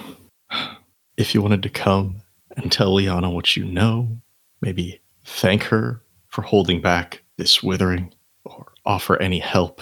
[1.15, 2.22] if you wanted to come
[2.57, 4.17] and tell Liana what you know,
[4.61, 8.13] maybe thank her for holding back this withering
[8.45, 9.81] or offer any help,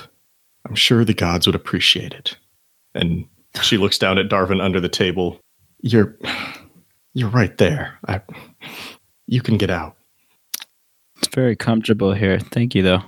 [0.66, 2.38] I'm sure the gods would appreciate it.
[2.94, 3.26] And
[3.62, 5.40] she looks down at Darvin under the table.
[5.82, 6.18] You're
[7.14, 7.98] you're right there.
[8.08, 8.22] I
[9.28, 9.96] you can get out.
[11.18, 12.40] It's very comfortable here.
[12.40, 13.04] Thank you, though.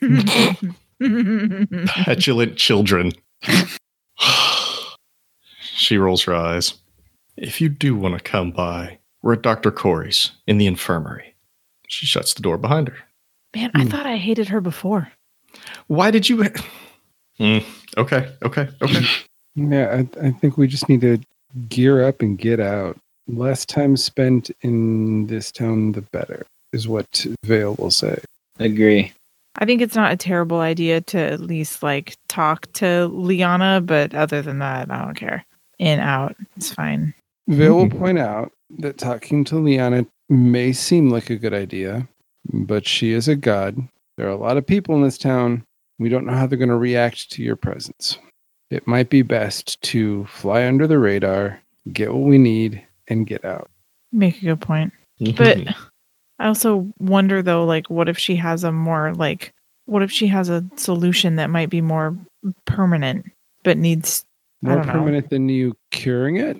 [1.86, 3.12] petulant children.
[5.60, 6.74] she rolls her eyes.
[7.40, 9.70] If you do want to come by, we're at Dr.
[9.70, 11.34] Corey's in the infirmary.
[11.86, 12.96] She shuts the door behind her.
[13.54, 15.10] Man, I thought I hated her before.
[15.86, 16.44] Why did you?
[17.38, 17.58] Hmm,
[17.96, 19.06] okay, okay, okay.
[19.54, 21.18] Yeah, I, I think we just need to
[21.68, 22.96] gear up and get out.
[23.26, 28.20] Less time spent in this town, the better, is what Vale will say.
[28.60, 29.12] Agree.
[29.56, 34.14] I think it's not a terrible idea to at least like talk to Liana, but
[34.14, 35.44] other than that, I don't care.
[35.80, 37.14] In, out, it's fine.
[37.48, 37.98] Vale will hmm.
[37.98, 42.06] point out that talking to Liana may seem like a good idea,
[42.52, 43.76] but she is a god.
[44.16, 45.64] There are a lot of people in this town.
[45.98, 48.18] We don't know how they're going to react to your presence.
[48.70, 51.58] It might be best to fly under the radar,
[51.92, 53.70] get what we need, and get out.
[54.12, 54.92] Make a good point.
[55.18, 55.82] But mm-hmm.
[56.38, 59.54] I also wonder though, like, what if she has a more like,
[59.86, 62.16] what if she has a solution that might be more
[62.66, 63.24] permanent,
[63.64, 64.26] but needs?
[64.62, 64.92] I More don't know.
[64.92, 66.58] permanent than you curing it?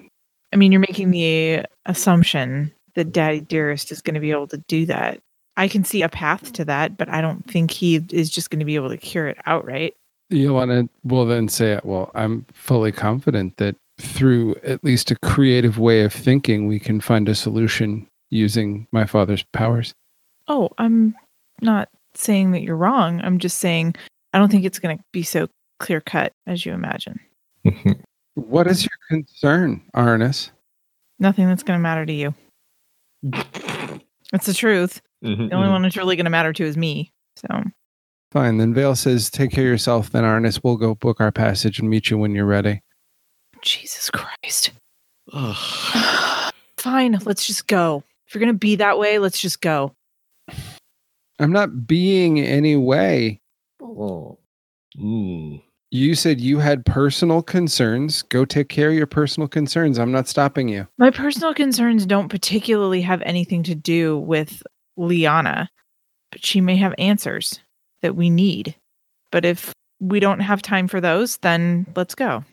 [0.53, 4.59] I mean, you're making the assumption that Daddy Dearest is going to be able to
[4.69, 5.21] do that.
[5.57, 8.61] I can see a path to that, but I don't think he is just going
[8.61, 9.95] to be able to cure it outright.
[10.31, 11.85] You want to, well, then say, it.
[11.85, 17.01] well, I'm fully confident that through at least a creative way of thinking, we can
[17.01, 19.95] find a solution using my father's powers.
[20.47, 21.15] Oh, I'm
[21.61, 23.21] not saying that you're wrong.
[23.23, 23.95] I'm just saying
[24.33, 27.21] I don't think it's going to be so clear cut as you imagine.
[27.65, 27.93] Mm-hmm.
[28.47, 30.51] What is your concern, Arnis?
[31.19, 32.35] Nothing that's going to matter to you.
[34.31, 35.01] It's the truth.
[35.25, 37.13] Mm-hmm, The only one that's really going to matter to is me.
[37.37, 37.49] So,
[38.31, 38.59] Fine.
[38.59, 40.11] Then Vale says, take care of yourself.
[40.11, 42.83] Then Arnis, we'll go book our passage and meet you when you're ready.
[43.63, 44.73] Jesus Christ.
[45.33, 46.53] Ugh.
[46.77, 48.05] Fine, let's just go.
[48.27, 49.95] If you're going to be that way, let's just go.
[51.39, 53.41] I'm not being any way.
[53.81, 55.63] Mm.
[55.91, 58.21] You said you had personal concerns.
[58.23, 59.99] Go take care of your personal concerns.
[59.99, 60.87] I'm not stopping you.
[60.99, 64.63] My personal concerns don't particularly have anything to do with
[64.99, 65.71] Liana,
[66.31, 67.61] but she may have answers
[68.03, 68.75] that we need.
[69.33, 72.45] But if we don't have time for those, then let's go.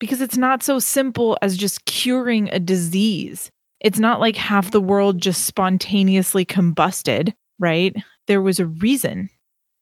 [0.00, 3.50] Because it's not so simple as just curing a disease.
[3.80, 7.94] It's not like half the world just spontaneously combusted, right?
[8.26, 9.30] There was a reason.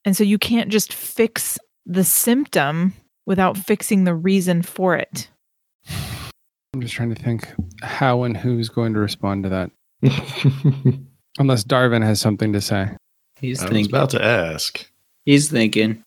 [0.05, 2.93] And so you can't just fix the symptom
[3.25, 5.29] without fixing the reason for it.
[6.73, 7.47] I'm just trying to think
[7.81, 9.71] how and who's going to respond to that.
[11.39, 12.89] Unless Darvin has something to say.
[13.39, 13.91] He's I was thinking.
[13.91, 14.89] about to ask.
[15.25, 16.03] He's thinking.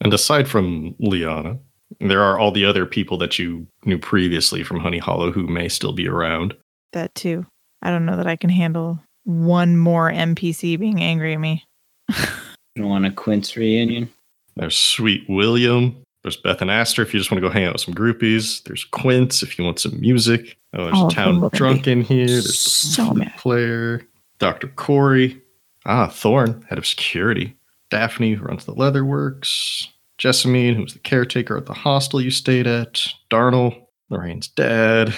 [0.00, 1.58] And aside from Liana,
[2.00, 5.68] there are all the other people that you knew previously from Honey Hollow who may
[5.68, 6.54] still be around.
[6.92, 7.46] that too.
[7.82, 11.64] I don't know that I can handle one more NPC being angry at me.
[12.08, 14.10] You don't want a Quince reunion?
[14.56, 15.96] There's Sweet William.
[16.22, 18.62] There's Beth and Aster if you just want to go hang out with some groupies.
[18.64, 20.56] There's Quince if you want some music.
[20.74, 22.26] Oh, there's a town drunk in here.
[22.26, 23.34] There's the so mad.
[23.38, 24.02] player.
[24.38, 24.68] Dr.
[24.68, 25.40] Corey.
[25.86, 27.56] Ah, Thorn, head of security.
[27.90, 29.88] Daphne, who runs the leather works.
[30.18, 33.02] Jessamine, who's the caretaker at the hostel you stayed at.
[33.30, 35.14] Darnell, Lorraine's dad.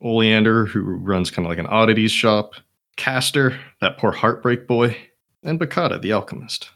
[0.00, 2.54] Oleander, who runs kind of like an oddities shop.
[2.96, 4.96] Castor, that poor heartbreak boy.
[5.42, 6.70] And Bakata, the alchemist.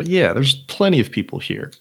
[0.00, 1.72] But yeah, there's plenty of people here.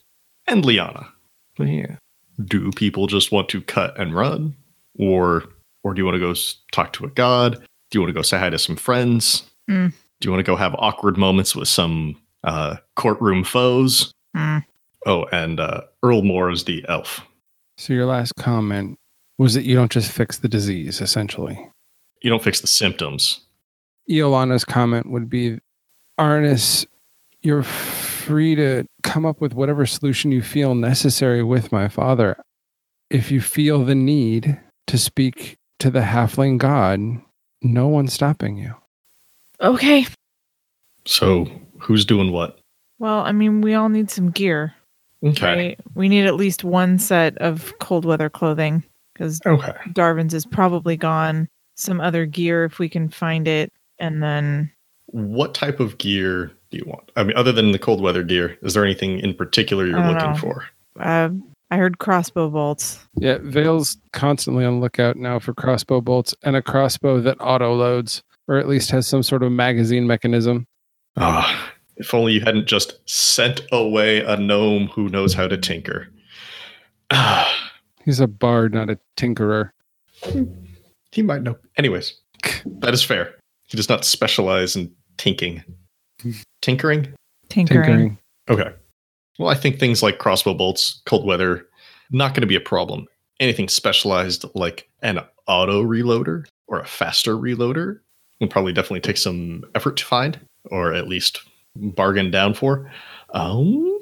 [0.46, 1.08] And Liana.
[1.56, 1.96] But yeah.
[2.44, 4.58] Do people just want to cut and run?
[4.98, 5.46] Or
[5.84, 6.34] or do you want to go
[6.74, 7.54] talk to a god?
[7.56, 9.50] Do you want to go say hi to some friends?
[9.70, 9.94] Mm.
[10.20, 14.12] Do you want to go have awkward moments with some uh, courtroom foes?
[14.36, 14.66] Mm.
[15.06, 17.22] Oh, and uh, Earl Moore is the elf.
[17.78, 19.00] So your last comment
[19.38, 21.58] was that you don't just fix the disease, essentially.
[22.22, 23.40] You don't fix the symptoms.
[24.10, 25.60] Iolana's comment would be
[26.20, 26.86] Arnis,
[27.42, 27.64] you're
[28.30, 32.40] free to come up with whatever solution you feel necessary with my father.
[33.10, 37.00] If you feel the need to speak to the halfling god,
[37.64, 38.76] no one's stopping you.
[39.62, 40.06] Okay.
[41.06, 41.48] So
[41.80, 42.60] who's doing what?
[43.00, 44.76] Well, I mean, we all need some gear.
[45.26, 45.56] Okay.
[45.56, 45.80] Right?
[45.96, 49.74] We need at least one set of cold weather clothing because Okay.
[49.94, 51.48] Darvin's is probably gone.
[51.78, 53.74] Some other gear if we can find it.
[53.98, 54.72] And then
[55.08, 57.12] What type of gear do you want?
[57.16, 60.32] I mean, other than the cold weather gear, is there anything in particular you're looking
[60.32, 60.36] know.
[60.36, 60.66] for?
[61.00, 61.30] uh,
[61.72, 63.00] I heard crossbow bolts.
[63.18, 67.76] Yeah, Vale's constantly on the lookout now for crossbow bolts and a crossbow that auto
[67.76, 70.66] loads, or at least has some sort of magazine mechanism.
[71.18, 76.08] Ah, if only you hadn't just sent away a gnome who knows how to tinker.
[77.12, 77.72] Ah,
[78.06, 79.70] He's a bard, not a tinkerer.
[81.12, 81.58] he might know.
[81.78, 82.14] Anyways,
[82.66, 83.36] that is fair.
[83.68, 85.64] He does not specialize in tinking.
[86.62, 87.14] Tinkering?
[87.50, 87.84] Tinkering.
[87.84, 88.18] Tinkering.
[88.50, 88.74] Okay.
[89.38, 91.66] Well, I think things like crossbow bolts, cold weather,
[92.12, 93.08] not going to be a problem.
[93.40, 98.00] Anything specialized like an auto reloader or a faster reloader
[98.40, 101.42] will probably definitely take some effort to find, or at least
[101.76, 102.92] bargain down for.
[103.34, 104.00] Um,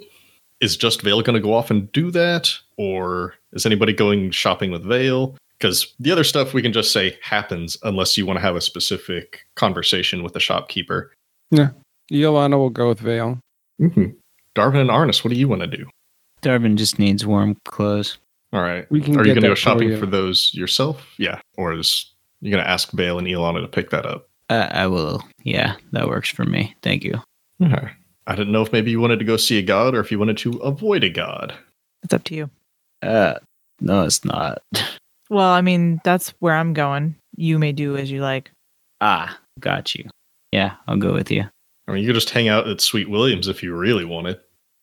[0.60, 4.72] is just Vale going to go off and do that, or is anybody going shopping
[4.72, 5.36] with Vale?
[5.60, 8.62] Because the other stuff we can just say happens unless you want to have a
[8.62, 11.12] specific conversation with the shopkeeper.
[12.12, 13.40] Iolana will go with Vale.
[13.82, 14.06] Mm-hmm.
[14.56, 15.88] Darvin and Arnis, what do you want to do?
[16.42, 18.18] Darvin just needs warm clothes.
[18.54, 18.90] All right.
[18.92, 21.06] We can Are you going to go that for shopping for, those yourself?
[21.18, 21.40] Yeah.
[21.58, 24.30] Or is you going to ask Vale and Iolana to pick that up?
[24.50, 25.24] Uh, I will.
[25.44, 26.76] Yeah, that works for me.
[26.82, 27.22] Thank you.
[27.62, 27.90] Okay.
[28.28, 30.20] I didn't know if maybe you wanted to go see a god or if you
[30.20, 31.54] wanted to avoid a god.
[32.04, 32.50] It's up to you.
[33.02, 33.36] Uh,
[33.82, 34.62] no, it's not.
[35.30, 37.16] Well, I mean, that's where I'm going.
[37.36, 38.50] You may do as you like.
[39.02, 40.10] Ah, got you.
[40.54, 41.44] Yeah, I'll go with you.
[41.88, 44.40] I mean, you could just hang out at Sweet Williams if you really wanted.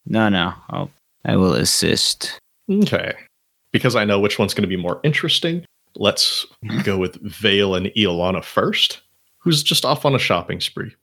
[0.07, 0.91] No, no, I'll.
[1.25, 2.39] I will assist.
[2.71, 3.15] Okay.
[3.73, 5.65] Because I know which one's going to be more interesting,
[5.97, 6.47] let's
[6.85, 9.01] go with Vale and Iolana first,
[9.39, 10.95] who's just off on a shopping spree.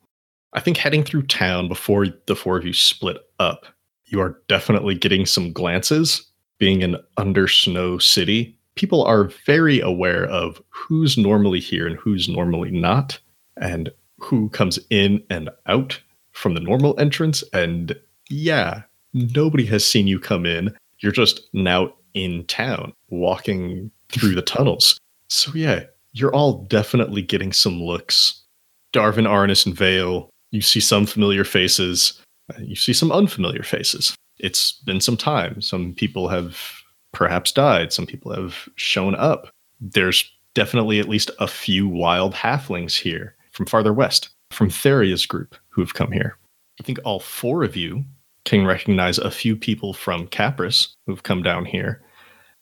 [0.53, 3.65] I think heading through town before the four of you split up,
[4.05, 6.25] you are definitely getting some glances.
[6.57, 12.29] Being an under snow city, people are very aware of who's normally here and who's
[12.29, 13.17] normally not,
[13.57, 15.99] and who comes in and out
[16.31, 17.43] from the normal entrance.
[17.53, 17.95] And
[18.29, 20.75] yeah, nobody has seen you come in.
[20.99, 24.97] You're just now in town, walking through the tunnels.
[25.27, 28.41] So yeah, you're all definitely getting some looks.
[28.93, 32.21] Darvin, Arnis, and Vale, you see some familiar faces.
[32.59, 34.15] You see some unfamiliar faces.
[34.39, 35.61] It's been some time.
[35.61, 36.57] Some people have
[37.13, 37.93] perhaps died.
[37.93, 39.49] Some people have shown up.
[39.79, 45.55] There's definitely at least a few wild halflings here from farther west, from Theria's group
[45.69, 46.37] who have come here.
[46.79, 48.03] I think all four of you
[48.45, 52.01] can recognize a few people from Capris who've come down here,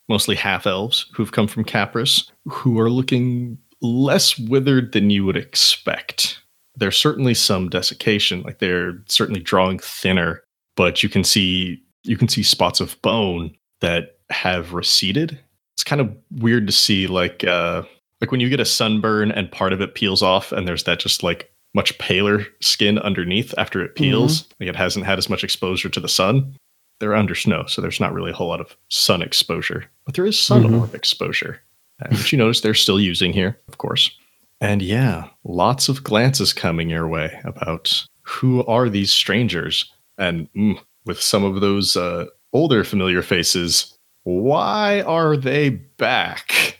[0.09, 5.37] mostly half elves who've come from Capris, who are looking less withered than you would
[5.37, 6.41] expect.
[6.75, 10.43] There's certainly some desiccation, like they're certainly drawing thinner,
[10.75, 15.37] but you can see you can see spots of bone that have receded.
[15.75, 17.83] It's kind of weird to see like uh
[18.21, 20.99] like when you get a sunburn and part of it peels off and there's that
[20.99, 24.47] just like much paler skin underneath after it peels.
[24.59, 26.55] Like it hasn't had as much exposure to the sun.
[26.99, 30.25] They're under snow, so there's not really a whole lot of sun exposure, but there
[30.25, 30.81] is sun Mhm.
[30.81, 31.61] orb exposure,
[32.09, 34.11] which you notice they're still using here, of course.
[34.59, 40.77] And yeah, lots of glances coming your way about who are these strangers, and mm,
[41.05, 46.78] with some of those uh, older familiar faces, why are they back?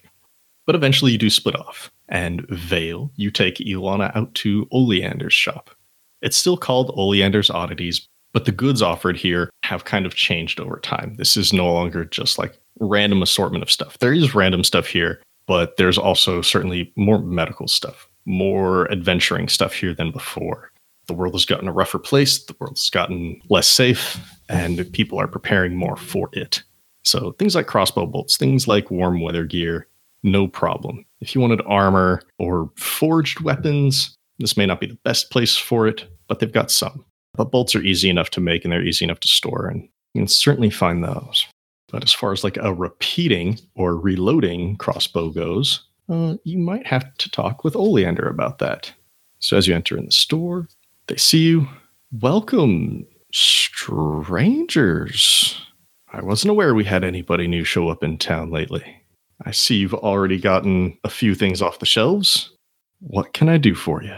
[0.70, 1.90] But eventually you do split off.
[2.10, 5.72] And Vale, you take Iolana out to Oleander's shop.
[6.22, 10.80] It's still called Oleander's Oddities, but the goods offered here have kind of changed over
[10.80, 11.16] time.
[11.16, 13.98] This is no longer just like random assortment of stuff.
[13.98, 19.74] There is random stuff here, but there's also certainly more medical stuff, more adventuring stuff
[19.74, 20.72] here than before.
[21.08, 25.20] The world has gotten a rougher place, the world has gotten less safe, and people
[25.20, 26.62] are preparing more for it.
[27.04, 29.88] So things like crossbow bolts, things like warm weather gear,
[30.24, 31.06] no problem.
[31.22, 35.88] If you wanted armor or forged weapons, this may not be the best place for
[35.88, 37.06] it, but they've got some.
[37.36, 40.22] But bolts are easy enough to make and they're easy enough to store, and you
[40.22, 41.46] can certainly find those.
[41.92, 47.16] But as far as like a repeating or reloading crossbow goes, uh, you might have
[47.18, 48.94] to talk with Oleander about that.
[49.40, 50.68] So as you enter in the store,
[51.08, 51.68] they see you.
[52.12, 54.80] Welcome, strangers.
[56.12, 58.99] I wasn't aware we had anybody new show up in town lately.
[59.46, 62.52] I see you've already gotten a few things off the shelves.
[63.00, 64.16] What can I do for you?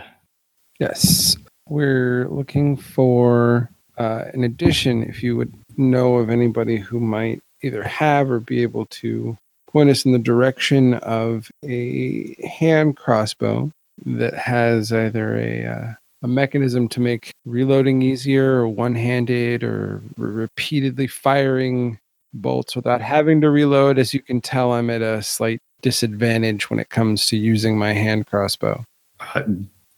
[0.79, 1.37] Yes,
[1.69, 5.03] we're looking for uh, an addition.
[5.03, 9.37] If you would know of anybody who might either have or be able to
[9.69, 13.71] point us in the direction of a hand crossbow
[14.05, 15.93] that has either a uh,
[16.23, 21.97] a mechanism to make reloading easier or one-handed or repeatedly firing
[22.33, 26.79] bolts without having to reload as you can tell i'm at a slight disadvantage when
[26.79, 28.83] it comes to using my hand crossbow
[29.21, 29.45] I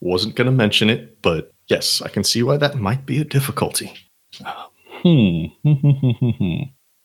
[0.01, 3.23] wasn't going to mention it, but yes, I can see why that might be a
[3.23, 3.93] difficulty.
[4.35, 5.45] Hmm.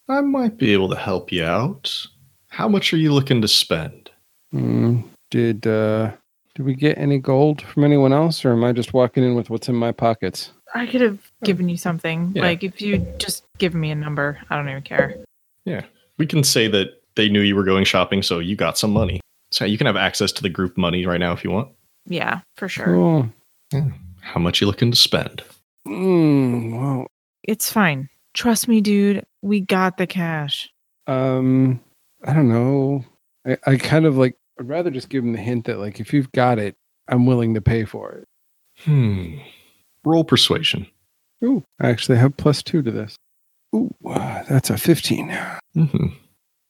[0.08, 2.06] I might be able to help you out.
[2.48, 4.10] How much are you looking to spend?
[4.52, 6.12] Hmm, did uh
[6.54, 9.50] did we get any gold from anyone else or am i just walking in with
[9.50, 12.32] what's in my pockets I could have given you something.
[12.34, 12.42] Yeah.
[12.42, 15.16] Like if you just give me a number, I don't even care.
[15.64, 15.84] Yeah.
[16.16, 19.20] We can say that they knew you were going shopping, so you got some money.
[19.50, 21.68] So you can have access to the group money right now if you want.
[22.06, 22.84] Yeah, for sure.
[22.86, 23.28] cool
[24.20, 25.42] How much you looking to spend?
[25.86, 27.06] mm, well
[27.42, 28.09] It's fine.
[28.34, 29.24] Trust me, dude.
[29.42, 30.70] We got the cash.
[31.06, 31.80] Um,
[32.24, 33.04] I don't know.
[33.46, 34.36] I, I kind of like.
[34.61, 36.76] I'd rather just give him the hint that like if you've got it,
[37.09, 38.28] I'm willing to pay for it.
[38.80, 39.38] Hmm.
[40.04, 40.86] Roll persuasion.
[41.44, 43.16] Ooh, I actually have plus two to this.
[43.74, 45.36] Ooh, uh, that's a fifteen.
[45.74, 46.06] hmm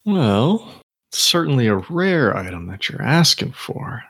[0.04, 0.82] Well,
[1.12, 4.02] certainly a rare item that you're asking for.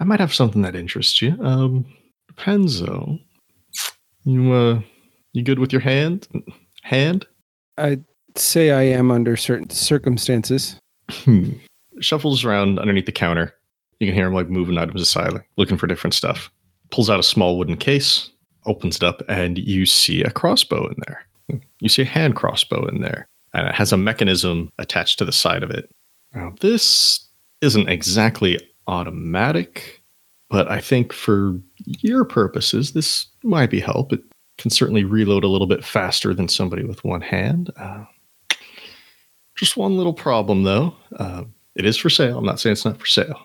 [0.00, 1.36] I might have something that interests you.
[1.40, 1.86] Um,
[2.28, 3.18] depends though.
[4.24, 4.80] You uh,
[5.32, 6.26] you good with your hand?
[6.82, 7.26] Hand?
[7.78, 8.04] I'd
[8.36, 10.76] say I am under certain circumstances.
[11.10, 11.50] Hmm.
[12.00, 13.54] Shuffles around underneath the counter.
[14.00, 16.50] You can hear him like moving items aside, like, looking for different stuff.
[16.90, 18.30] Pulls out a small wooden case,
[18.66, 21.24] opens it up, and you see a crossbow in there.
[21.80, 25.32] You see a hand crossbow in there, and it has a mechanism attached to the
[25.32, 25.90] side of it.
[26.34, 27.26] Now, this
[27.60, 30.02] isn't exactly automatic,
[30.50, 34.12] but I think for your purposes, this might be help.
[34.12, 34.22] It
[34.58, 37.70] can certainly reload a little bit faster than somebody with one hand.
[37.76, 38.04] Uh,
[39.56, 40.94] just one little problem, though.
[41.16, 41.44] Uh,
[41.74, 42.38] it is for sale.
[42.38, 43.40] I'm not saying it's not for sale.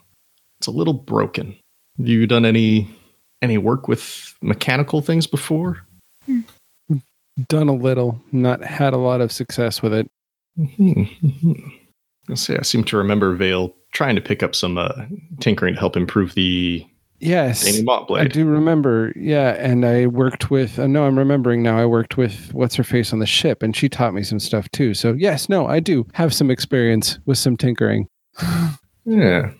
[0.59, 1.55] It's a little broken.
[1.97, 2.87] Have you done any
[3.41, 5.85] any work with mechanical things before?
[7.47, 10.09] Done a little, not had a lot of success with it.
[10.57, 11.53] Mm-hmm.
[12.27, 15.05] Let's say I seem to remember Vale trying to pick up some uh,
[15.39, 16.85] tinkering to help improve the
[17.19, 19.11] Yes, denouement I do remember.
[19.15, 20.77] Yeah, and I worked with.
[20.77, 21.79] Uh, no, I'm remembering now.
[21.79, 24.69] I worked with what's her face on the ship, and she taught me some stuff
[24.69, 24.93] too.
[24.93, 28.07] So yes, no, I do have some experience with some tinkering.
[29.09, 29.51] Yeah.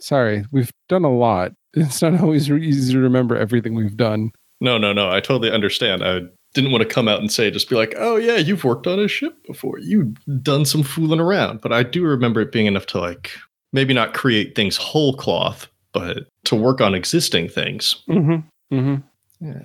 [0.00, 1.50] Sorry, we've done a lot.
[1.74, 4.30] It's not always easy to remember everything we've done.
[4.60, 5.10] No, no, no.
[5.10, 6.04] I totally understand.
[6.04, 6.20] I
[6.54, 8.98] didn't want to come out and say, just be like, oh, yeah, you've worked on
[8.98, 9.78] a ship before.
[9.78, 11.60] You've done some fooling around.
[11.60, 13.32] But I do remember it being enough to, like,
[13.72, 17.96] maybe not create things whole cloth, but to work on existing things.
[18.08, 18.76] Mm-hmm.
[18.76, 19.46] Mm-hmm.
[19.46, 19.62] Yeah.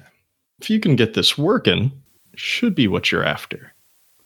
[0.61, 1.91] If you can get this working,
[2.35, 3.73] should be what you're after.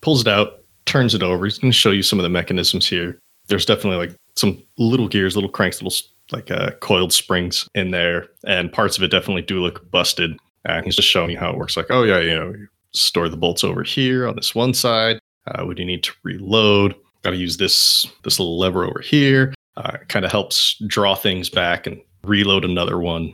[0.00, 1.44] Pulls it out, turns it over.
[1.44, 3.18] He's going to show you some of the mechanisms here.
[3.48, 5.98] There's definitely like some little gears, little cranks, little
[6.30, 10.38] like uh, coiled springs in there, and parts of it definitely do look busted.
[10.64, 11.76] And he's just showing you how it works.
[11.76, 12.54] Like, oh yeah, you know,
[12.92, 15.18] store the bolts over here on this one side.
[15.46, 19.54] Uh, when you need to reload, got to use this this little lever over here.
[19.76, 23.32] Uh, kind of helps draw things back and reload another one.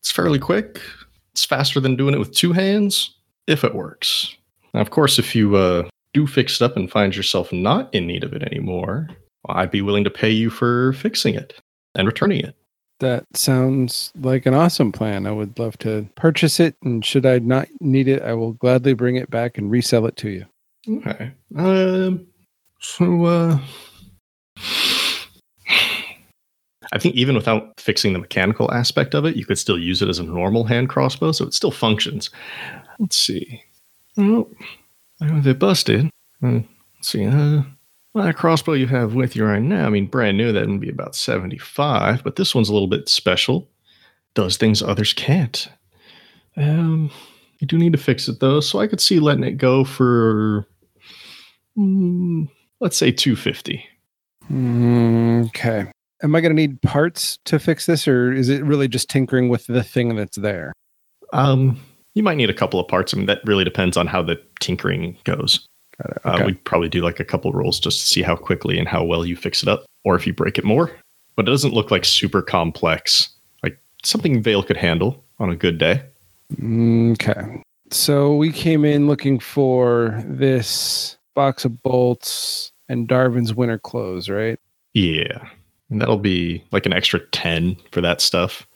[0.00, 0.80] It's fairly quick.
[1.32, 3.14] It's faster than doing it with two hands,
[3.46, 4.36] if it works.
[4.74, 8.06] Now, of course, if you uh, do fix it up and find yourself not in
[8.06, 9.08] need of it anymore,
[9.44, 11.54] well, I'd be willing to pay you for fixing it
[11.94, 12.56] and returning it.
[13.00, 15.26] That sounds like an awesome plan.
[15.26, 18.94] I would love to purchase it, and should I not need it, I will gladly
[18.94, 20.46] bring it back and resell it to you.
[20.88, 21.32] Okay.
[21.56, 22.26] Um.
[22.80, 23.58] So, uh,
[26.92, 30.08] I think even without fixing the mechanical aspect of it, you could still use it
[30.08, 32.30] as a normal hand crossbow, so it still functions.
[32.98, 33.62] Let's see.
[34.16, 34.48] Oh,
[35.20, 36.08] they busted.
[36.42, 36.60] Uh,
[36.94, 37.26] let's see.
[37.26, 37.62] Uh,
[38.16, 40.80] well, that crossbow you have with you right now, I mean, brand new, that would
[40.80, 43.68] be about 75, but this one's a little bit special.
[44.32, 45.68] Does things others can't.
[46.56, 47.10] Um,
[47.58, 50.66] you do need to fix it though, so I could see letting it go for,
[51.76, 52.48] mm,
[52.80, 53.84] let's say 250.
[54.50, 55.84] Mm, Okay.
[56.22, 59.50] Am I going to need parts to fix this, or is it really just tinkering
[59.50, 60.72] with the thing that's there?
[61.34, 61.78] Um,
[62.14, 63.12] you might need a couple of parts.
[63.12, 65.66] I mean, that really depends on how the tinkering goes.
[66.02, 66.42] Got it.
[66.42, 69.02] Uh, we'd probably do like a couple rolls just to see how quickly and how
[69.04, 70.90] well you fix it up, or if you break it more.
[71.36, 73.28] But it doesn't look like super complex,
[73.62, 76.02] like something Vale could handle on a good day.
[76.60, 77.62] Okay.
[77.90, 84.58] So we came in looking for this box of bolts and Darvin's winter clothes, right?
[84.94, 85.48] Yeah,
[85.90, 88.66] and that'll be like an extra ten for that stuff.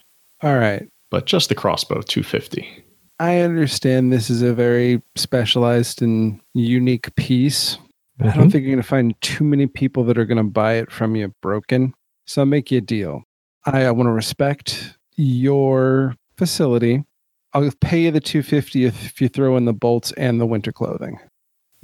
[0.43, 0.89] All right.
[1.11, 2.85] But just the crossbow, two fifty.
[3.21, 7.77] I understand this is a very specialized and unique piece.
[8.19, 10.75] I don't think you're going to find too many people that are going to buy
[10.75, 11.93] it from you broken.
[12.27, 13.25] So I'll make you a deal.
[13.67, 17.05] I, I want to respect your facility.
[17.53, 20.73] I'll pay you the 250 if, if you throw in the bolts and the winter
[20.73, 21.21] clothing.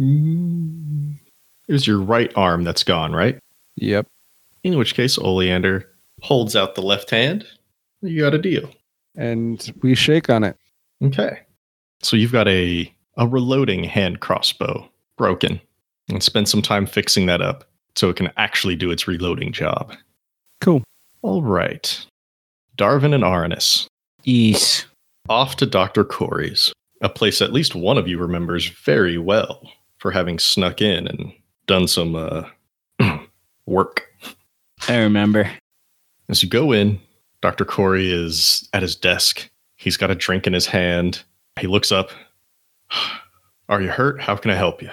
[0.01, 1.17] Mm.
[1.69, 3.39] It was your right arm that's gone, right?
[3.77, 4.07] Yep.
[4.65, 5.87] In which case, Oleander
[6.23, 7.47] holds out the left hand.
[8.01, 8.71] You got a deal.
[9.17, 10.57] And we shake on it.
[11.03, 11.41] Okay.
[12.03, 15.61] So you've got a a reloading hand crossbow broken,
[16.09, 19.95] and spend some time fixing that up so it can actually do its reloading job.
[20.61, 20.83] Cool.
[21.23, 22.07] All right.
[22.77, 23.87] Darvin and Aranus
[24.25, 24.85] Ease.
[25.29, 26.05] off to Dr.
[26.05, 29.63] Corey's, a place at least one of you remembers very well
[29.99, 31.33] for having snuck in and
[31.67, 32.43] done some uh,
[33.67, 34.03] work.
[34.89, 35.51] I remember.
[36.29, 37.01] As you go in,
[37.41, 37.65] Dr.
[37.65, 39.49] Corey is at his desk.
[39.87, 41.23] He's got a drink in his hand.
[41.61, 42.11] He looks up.
[43.69, 44.21] Are you hurt?
[44.21, 44.91] How can I help you?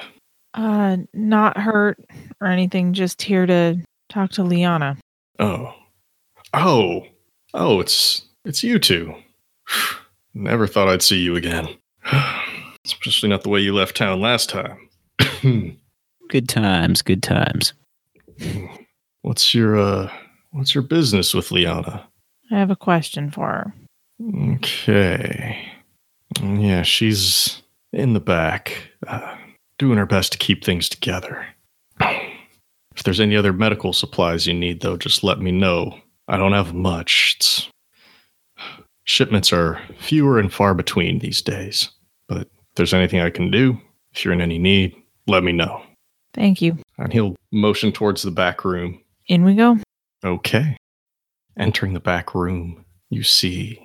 [0.53, 1.97] Uh, not hurt
[2.39, 2.93] or anything.
[2.93, 3.77] Just here to
[4.09, 4.95] talk to Liana.
[5.39, 5.73] Oh.
[6.53, 7.07] Oh.
[7.55, 9.15] Oh, it's it's you two.
[10.35, 11.69] Never thought I'd see you again.
[12.85, 14.89] Especially not the way you left town last time.
[16.29, 17.73] Good times, good times.
[19.23, 20.11] what's your uh
[20.51, 22.07] what's your business with Liana?
[22.51, 23.73] I have a question for her.
[24.55, 25.71] Okay.
[26.41, 27.61] Yeah, she's
[27.91, 29.35] in the back, uh,
[29.77, 31.45] doing her best to keep things together.
[32.95, 35.99] If there's any other medical supplies you need, though, just let me know.
[36.27, 37.35] I don't have much.
[37.37, 37.69] It's
[39.03, 41.89] shipments are fewer and far between these days.
[42.27, 43.77] But if there's anything I can do,
[44.13, 44.95] if you're in any need,
[45.27, 45.83] let me know.
[46.33, 46.77] Thank you.
[46.97, 49.01] And he'll motion towards the back room.
[49.27, 49.77] In we go.
[50.23, 50.77] Okay.
[51.57, 53.82] Entering the back room, you see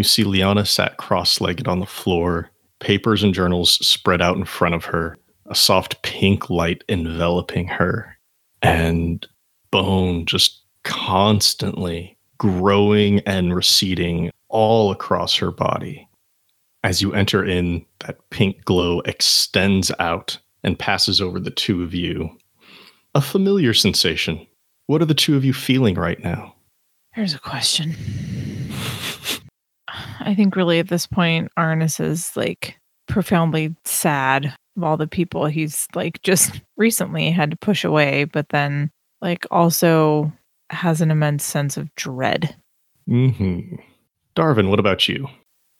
[0.00, 2.48] you see Liana sat cross-legged on the floor,
[2.78, 8.16] papers and journals spread out in front of her, a soft pink light enveloping her,
[8.62, 9.26] and
[9.70, 16.08] bone just constantly growing and receding all across her body.
[16.82, 21.92] As you enter in, that pink glow extends out and passes over the two of
[21.92, 22.30] you.
[23.14, 24.46] A familiar sensation.
[24.86, 26.54] What are the two of you feeling right now?
[27.12, 27.94] Here's a question.
[30.20, 32.76] I think really at this point, Arnis is like
[33.06, 38.48] profoundly sad of all the people he's like just recently had to push away, but
[38.50, 38.90] then
[39.20, 40.32] like also
[40.70, 42.54] has an immense sense of dread.
[43.06, 43.60] hmm
[44.36, 45.28] Darvin, what about you?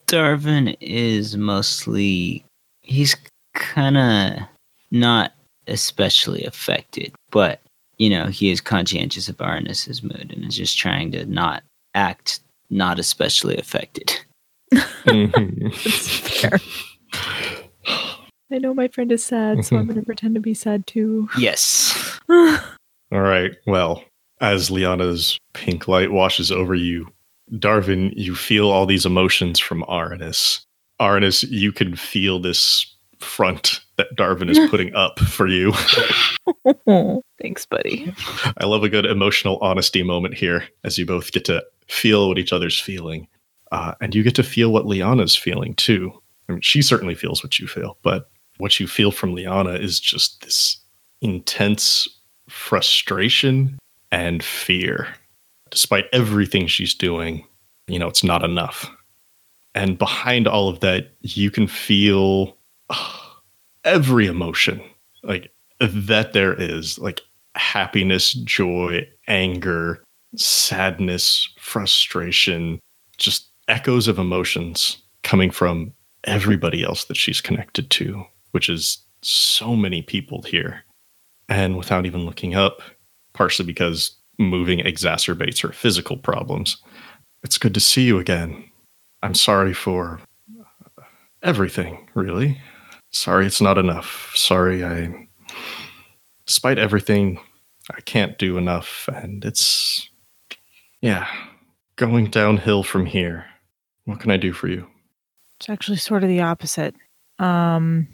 [0.06, 2.44] Darvin is mostly
[2.82, 3.16] he's
[3.54, 4.46] kind of
[4.90, 5.32] not
[5.68, 7.60] especially affected, but
[7.98, 11.62] you know he is conscientious of Arnis's mood and is just trying to not
[11.94, 12.40] act
[12.70, 14.12] not especially affected.
[14.72, 15.74] Mhm.
[16.40, 16.58] fair.
[18.52, 21.28] I know my friend is sad, so I'm going to pretend to be sad too.
[21.38, 22.18] Yes.
[22.30, 22.60] All
[23.12, 23.52] right.
[23.66, 24.04] Well,
[24.40, 27.08] as Liana's pink light washes over you,
[27.52, 30.60] Darvin, you feel all these emotions from Aranis.
[31.00, 32.86] Aranis, you can feel this
[33.18, 35.72] front that Darvin is putting up for you.
[37.42, 38.12] Thanks, buddy.
[38.58, 42.38] I love a good emotional honesty moment here as you both get to feel what
[42.38, 43.26] each other's feeling.
[43.72, 46.12] Uh, and you get to feel what Liana's feeling too.
[46.48, 50.00] I mean, she certainly feels what you feel, but what you feel from Liana is
[50.00, 50.78] just this
[51.20, 52.08] intense
[52.48, 53.78] frustration
[54.10, 55.08] and fear.
[55.70, 57.46] Despite everything she's doing,
[57.86, 58.90] you know, it's not enough.
[59.74, 62.56] And behind all of that, you can feel
[63.84, 64.82] every emotion
[65.22, 67.20] like that there is like
[67.54, 70.02] happiness, joy, anger,
[70.36, 72.78] sadness, frustration,
[73.18, 75.92] just echoes of emotions coming from
[76.24, 80.82] everybody else that she's connected to, which is so many people here.
[81.48, 82.80] And without even looking up,
[83.32, 86.76] partially because moving exacerbates her physical problems.
[87.42, 88.64] It's good to see you again.
[89.22, 90.20] I'm sorry for
[91.42, 92.60] everything, really.
[93.12, 94.32] Sorry it's not enough.
[94.34, 95.28] Sorry I.
[96.46, 97.38] Despite everything,
[97.90, 100.09] I can't do enough, and it's.
[101.00, 101.26] Yeah,
[101.96, 103.46] going downhill from here.
[104.04, 104.86] What can I do for you?
[105.56, 106.94] It's actually sort of the opposite.
[107.38, 108.08] Um,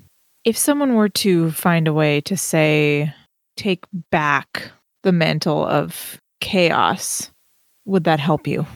[0.45, 3.13] if someone were to find a way to say,
[3.57, 4.71] take back
[5.03, 7.31] the mantle of chaos,
[7.85, 8.67] would that help you?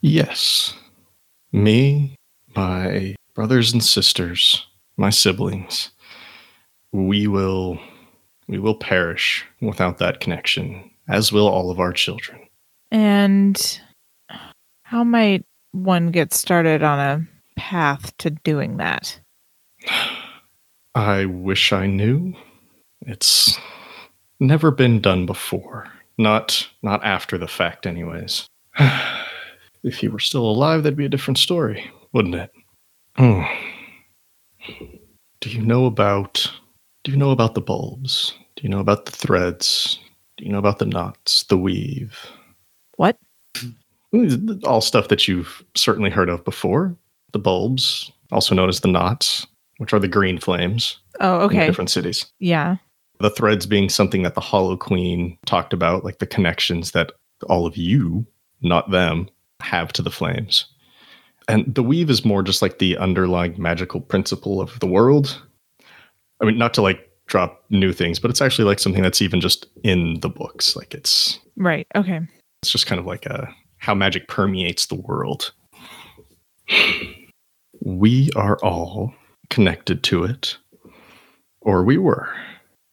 [0.00, 0.74] Yes.
[1.52, 2.16] Me,
[2.56, 4.66] my brothers and sisters,
[4.96, 5.90] my siblings,
[6.92, 7.78] we will
[8.48, 12.40] we will perish without that connection, as will all of our children.
[12.90, 13.80] And
[14.84, 19.20] how might one get started on a path to doing that?
[20.94, 22.34] I wish I knew.
[23.02, 23.58] It's
[24.38, 25.88] never been done before.
[26.18, 28.46] Not not after the fact anyways.
[29.82, 32.50] if he were still alive, that'd be a different story, wouldn't it?
[33.16, 33.42] Hmm.
[35.40, 36.50] Do you know about
[37.04, 38.34] do you know about the bulbs?
[38.56, 39.98] Do you know about the threads?
[40.40, 42.18] Do you know about the knots, the weave?
[42.96, 43.18] What?
[44.14, 46.96] Mm, all stuff that you've certainly heard of before.
[47.32, 51.66] The bulbs, also known as the knots, which are the green flames Oh, in okay.
[51.66, 52.24] different cities.
[52.38, 52.76] Yeah.
[53.18, 57.12] The threads being something that the Hollow Queen talked about, like the connections that
[57.50, 58.26] all of you,
[58.62, 59.28] not them,
[59.60, 60.64] have to the flames.
[61.48, 65.38] And the weave is more just like the underlying magical principle of the world.
[66.40, 69.40] I mean, not to like drop new things, but it's actually like something that's even
[69.40, 70.76] just in the books.
[70.76, 71.86] Like it's Right.
[71.94, 72.20] Okay.
[72.62, 75.52] it's just kind of like a how magic permeates the world.
[77.82, 79.14] We are all
[79.48, 80.58] connected to it,
[81.62, 82.28] or we were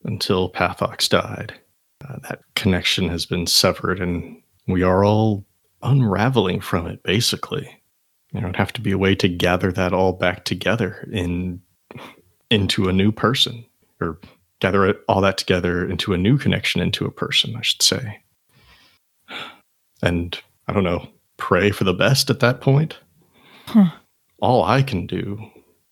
[0.05, 1.53] until Pathox died.
[2.07, 5.45] Uh, that connection has been severed, and we are all
[5.81, 7.03] unraveling from it.
[7.03, 7.63] Basically,
[8.31, 11.07] you know there would have to be a way to gather that all back together
[11.11, 11.61] in
[12.49, 13.65] into a new person,
[13.99, 14.19] or
[14.59, 17.55] gather it, all that together into a new connection into a person.
[17.55, 18.21] I should say
[20.01, 22.97] and I don't know, pray for the best at that point.
[23.65, 23.91] Huh.
[24.39, 25.39] All I can do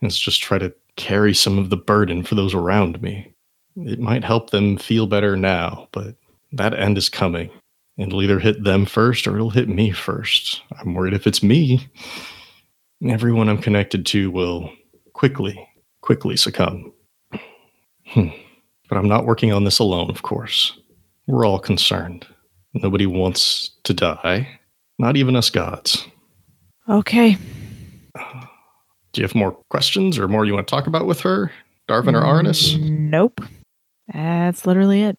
[0.01, 3.33] is just try to carry some of the burden for those around me.
[3.77, 6.15] It might help them feel better now, but
[6.53, 7.49] that end is coming.
[7.97, 10.61] It'll either hit them first or it'll hit me first.
[10.79, 11.87] I'm worried if it's me,
[13.05, 14.71] everyone I'm connected to will
[15.13, 15.67] quickly,
[16.01, 16.93] quickly succumb.
[18.15, 18.29] Hmm.
[18.87, 20.77] But I'm not working on this alone, of course.
[21.27, 22.25] We're all concerned.
[22.73, 24.47] Nobody wants to die,
[24.99, 26.07] not even us gods.
[26.87, 27.37] Okay.
[28.15, 31.51] Do you have more questions or more you want to talk about with her,
[31.89, 32.79] Darvin or Arnis?
[32.79, 33.41] Nope.
[34.13, 35.17] That's literally it.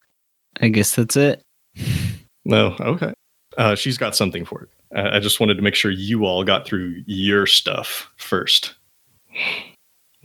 [0.60, 1.42] I guess that's it.
[2.46, 3.12] No, okay.
[3.58, 4.68] Uh, she's got something for it.
[4.96, 8.74] Uh, I just wanted to make sure you all got through your stuff first.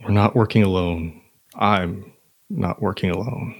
[0.04, 1.20] We're not working alone.
[1.54, 2.11] I'm
[2.56, 3.54] not working alone.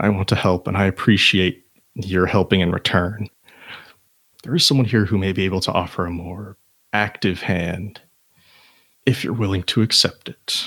[0.00, 1.64] I want to help, and I appreciate
[1.94, 3.28] your helping in return.
[4.42, 6.56] There is someone here who may be able to offer a more
[6.92, 8.00] active hand
[9.06, 10.66] if you're willing to accept it.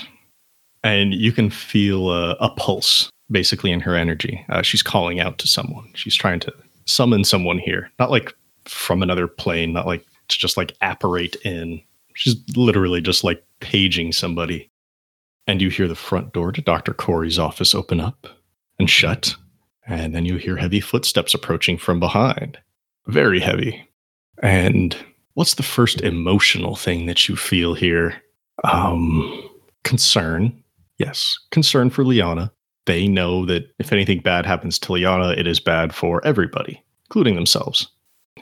[0.84, 4.44] And you can feel a, a pulse basically in her energy.
[4.48, 5.90] Uh, she's calling out to someone.
[5.94, 6.54] She's trying to
[6.84, 8.32] summon someone here, not like
[8.64, 11.80] from another plane, not like to just like apparate in.
[12.14, 14.70] She's literally just like paging somebody.
[15.46, 16.92] And you hear the front door to Dr.
[16.92, 18.26] Corey's office open up
[18.78, 19.34] and shut.
[19.86, 22.58] And then you hear heavy footsteps approaching from behind.
[23.06, 23.88] Very heavy.
[24.42, 24.96] And
[25.34, 28.20] what's the first emotional thing that you feel here?
[28.64, 29.48] Um,
[29.84, 30.52] concern.
[30.98, 32.50] Yes, concern for Liana.
[32.86, 37.34] They know that if anything bad happens to Liana, it is bad for everybody, including
[37.34, 37.88] themselves.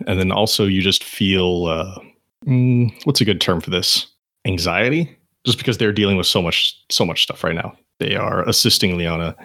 [0.07, 1.99] And then also, you just feel uh,
[2.47, 4.07] mm, what's a good term for this?
[4.45, 7.76] Anxiety, just because they're dealing with so much, so much stuff right now.
[8.01, 9.36] They are assisting Liana.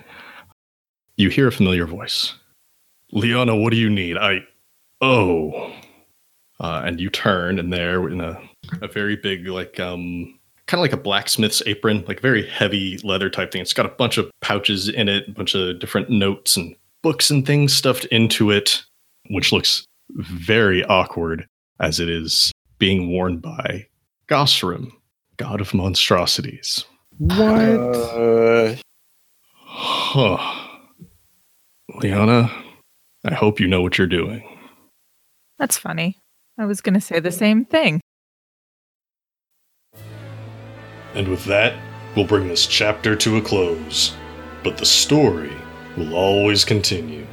[1.17, 2.33] You hear a familiar voice.
[3.11, 4.17] Liana, what do you need?
[4.17, 4.39] I,
[5.01, 5.71] oh,
[6.59, 8.39] uh, and you turn, and there in a
[8.81, 10.37] a very big like um
[10.67, 13.61] kind of like a blacksmith's apron, like very heavy leather type thing.
[13.61, 17.31] It's got a bunch of pouches in it, a bunch of different notes and books
[17.31, 18.83] and things stuffed into it,
[19.31, 21.47] which looks very awkward
[21.79, 23.87] as it is being worn by
[24.27, 24.91] Gosrim,
[25.39, 26.85] god of monstrosities.
[27.17, 27.47] What?
[27.47, 28.75] Uh,
[30.11, 30.37] Huh.
[31.95, 32.51] Liana,
[33.23, 34.43] I hope you know what you're doing.
[35.57, 36.17] That's funny.
[36.57, 38.01] I was going to say the same thing.
[41.13, 41.75] And with that,
[42.15, 44.15] we'll bring this chapter to a close.
[44.63, 45.53] But the story
[45.95, 47.25] will always continue.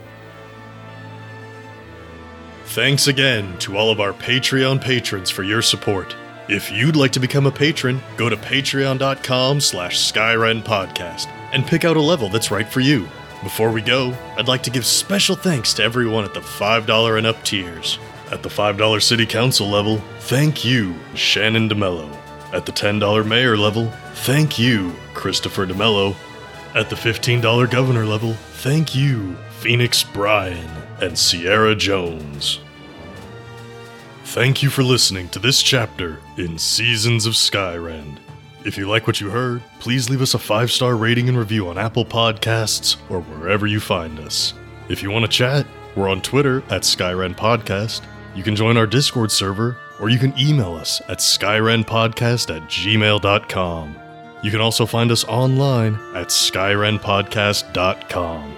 [2.66, 6.14] Thanks again to all of our Patreon patrons for your support.
[6.48, 11.84] If you'd like to become a patron, go to patreon.com slash Skyrend Podcast and pick
[11.84, 13.08] out a level that's right for you.
[13.42, 17.26] Before we go, I'd like to give special thanks to everyone at the $5 and
[17.26, 17.98] up tiers.
[18.30, 22.08] At the $5 City Council level, thank you, Shannon DeMello.
[22.52, 26.14] At the $10 Mayor level, thank you, Christopher DeMello.
[26.76, 30.70] At the $15 Governor level, thank you, Phoenix Bryan
[31.00, 32.60] and Sierra Jones.
[34.30, 38.18] Thank you for listening to this chapter in Seasons of Skyrend.
[38.64, 41.68] If you like what you heard, please leave us a five star rating and review
[41.68, 44.52] on Apple Podcasts or wherever you find us.
[44.88, 48.02] If you want to chat, we're on Twitter at Skyrend Podcast.
[48.34, 53.96] You can join our Discord server, or you can email us at skyrendpodcast at gmail.com.
[54.42, 58.56] You can also find us online at skyrendpodcast.com.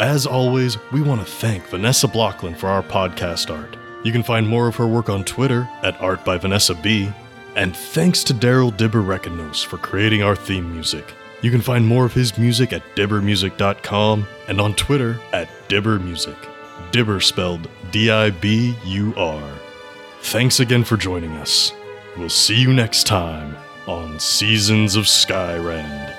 [0.00, 3.76] As always, we want to thank Vanessa Blockland for our podcast art.
[4.02, 7.10] You can find more of her work on Twitter at Art by Vanessa B.
[7.56, 11.12] And thanks to Daryl Dibur for creating our theme music.
[11.42, 16.36] You can find more of his music at diburmusic.com and on Twitter at diburmusic.
[16.92, 19.42] Dibur spelled D I B U R.
[20.22, 21.72] Thanks again for joining us.
[22.16, 26.09] We'll see you next time on Seasons of Skyrend.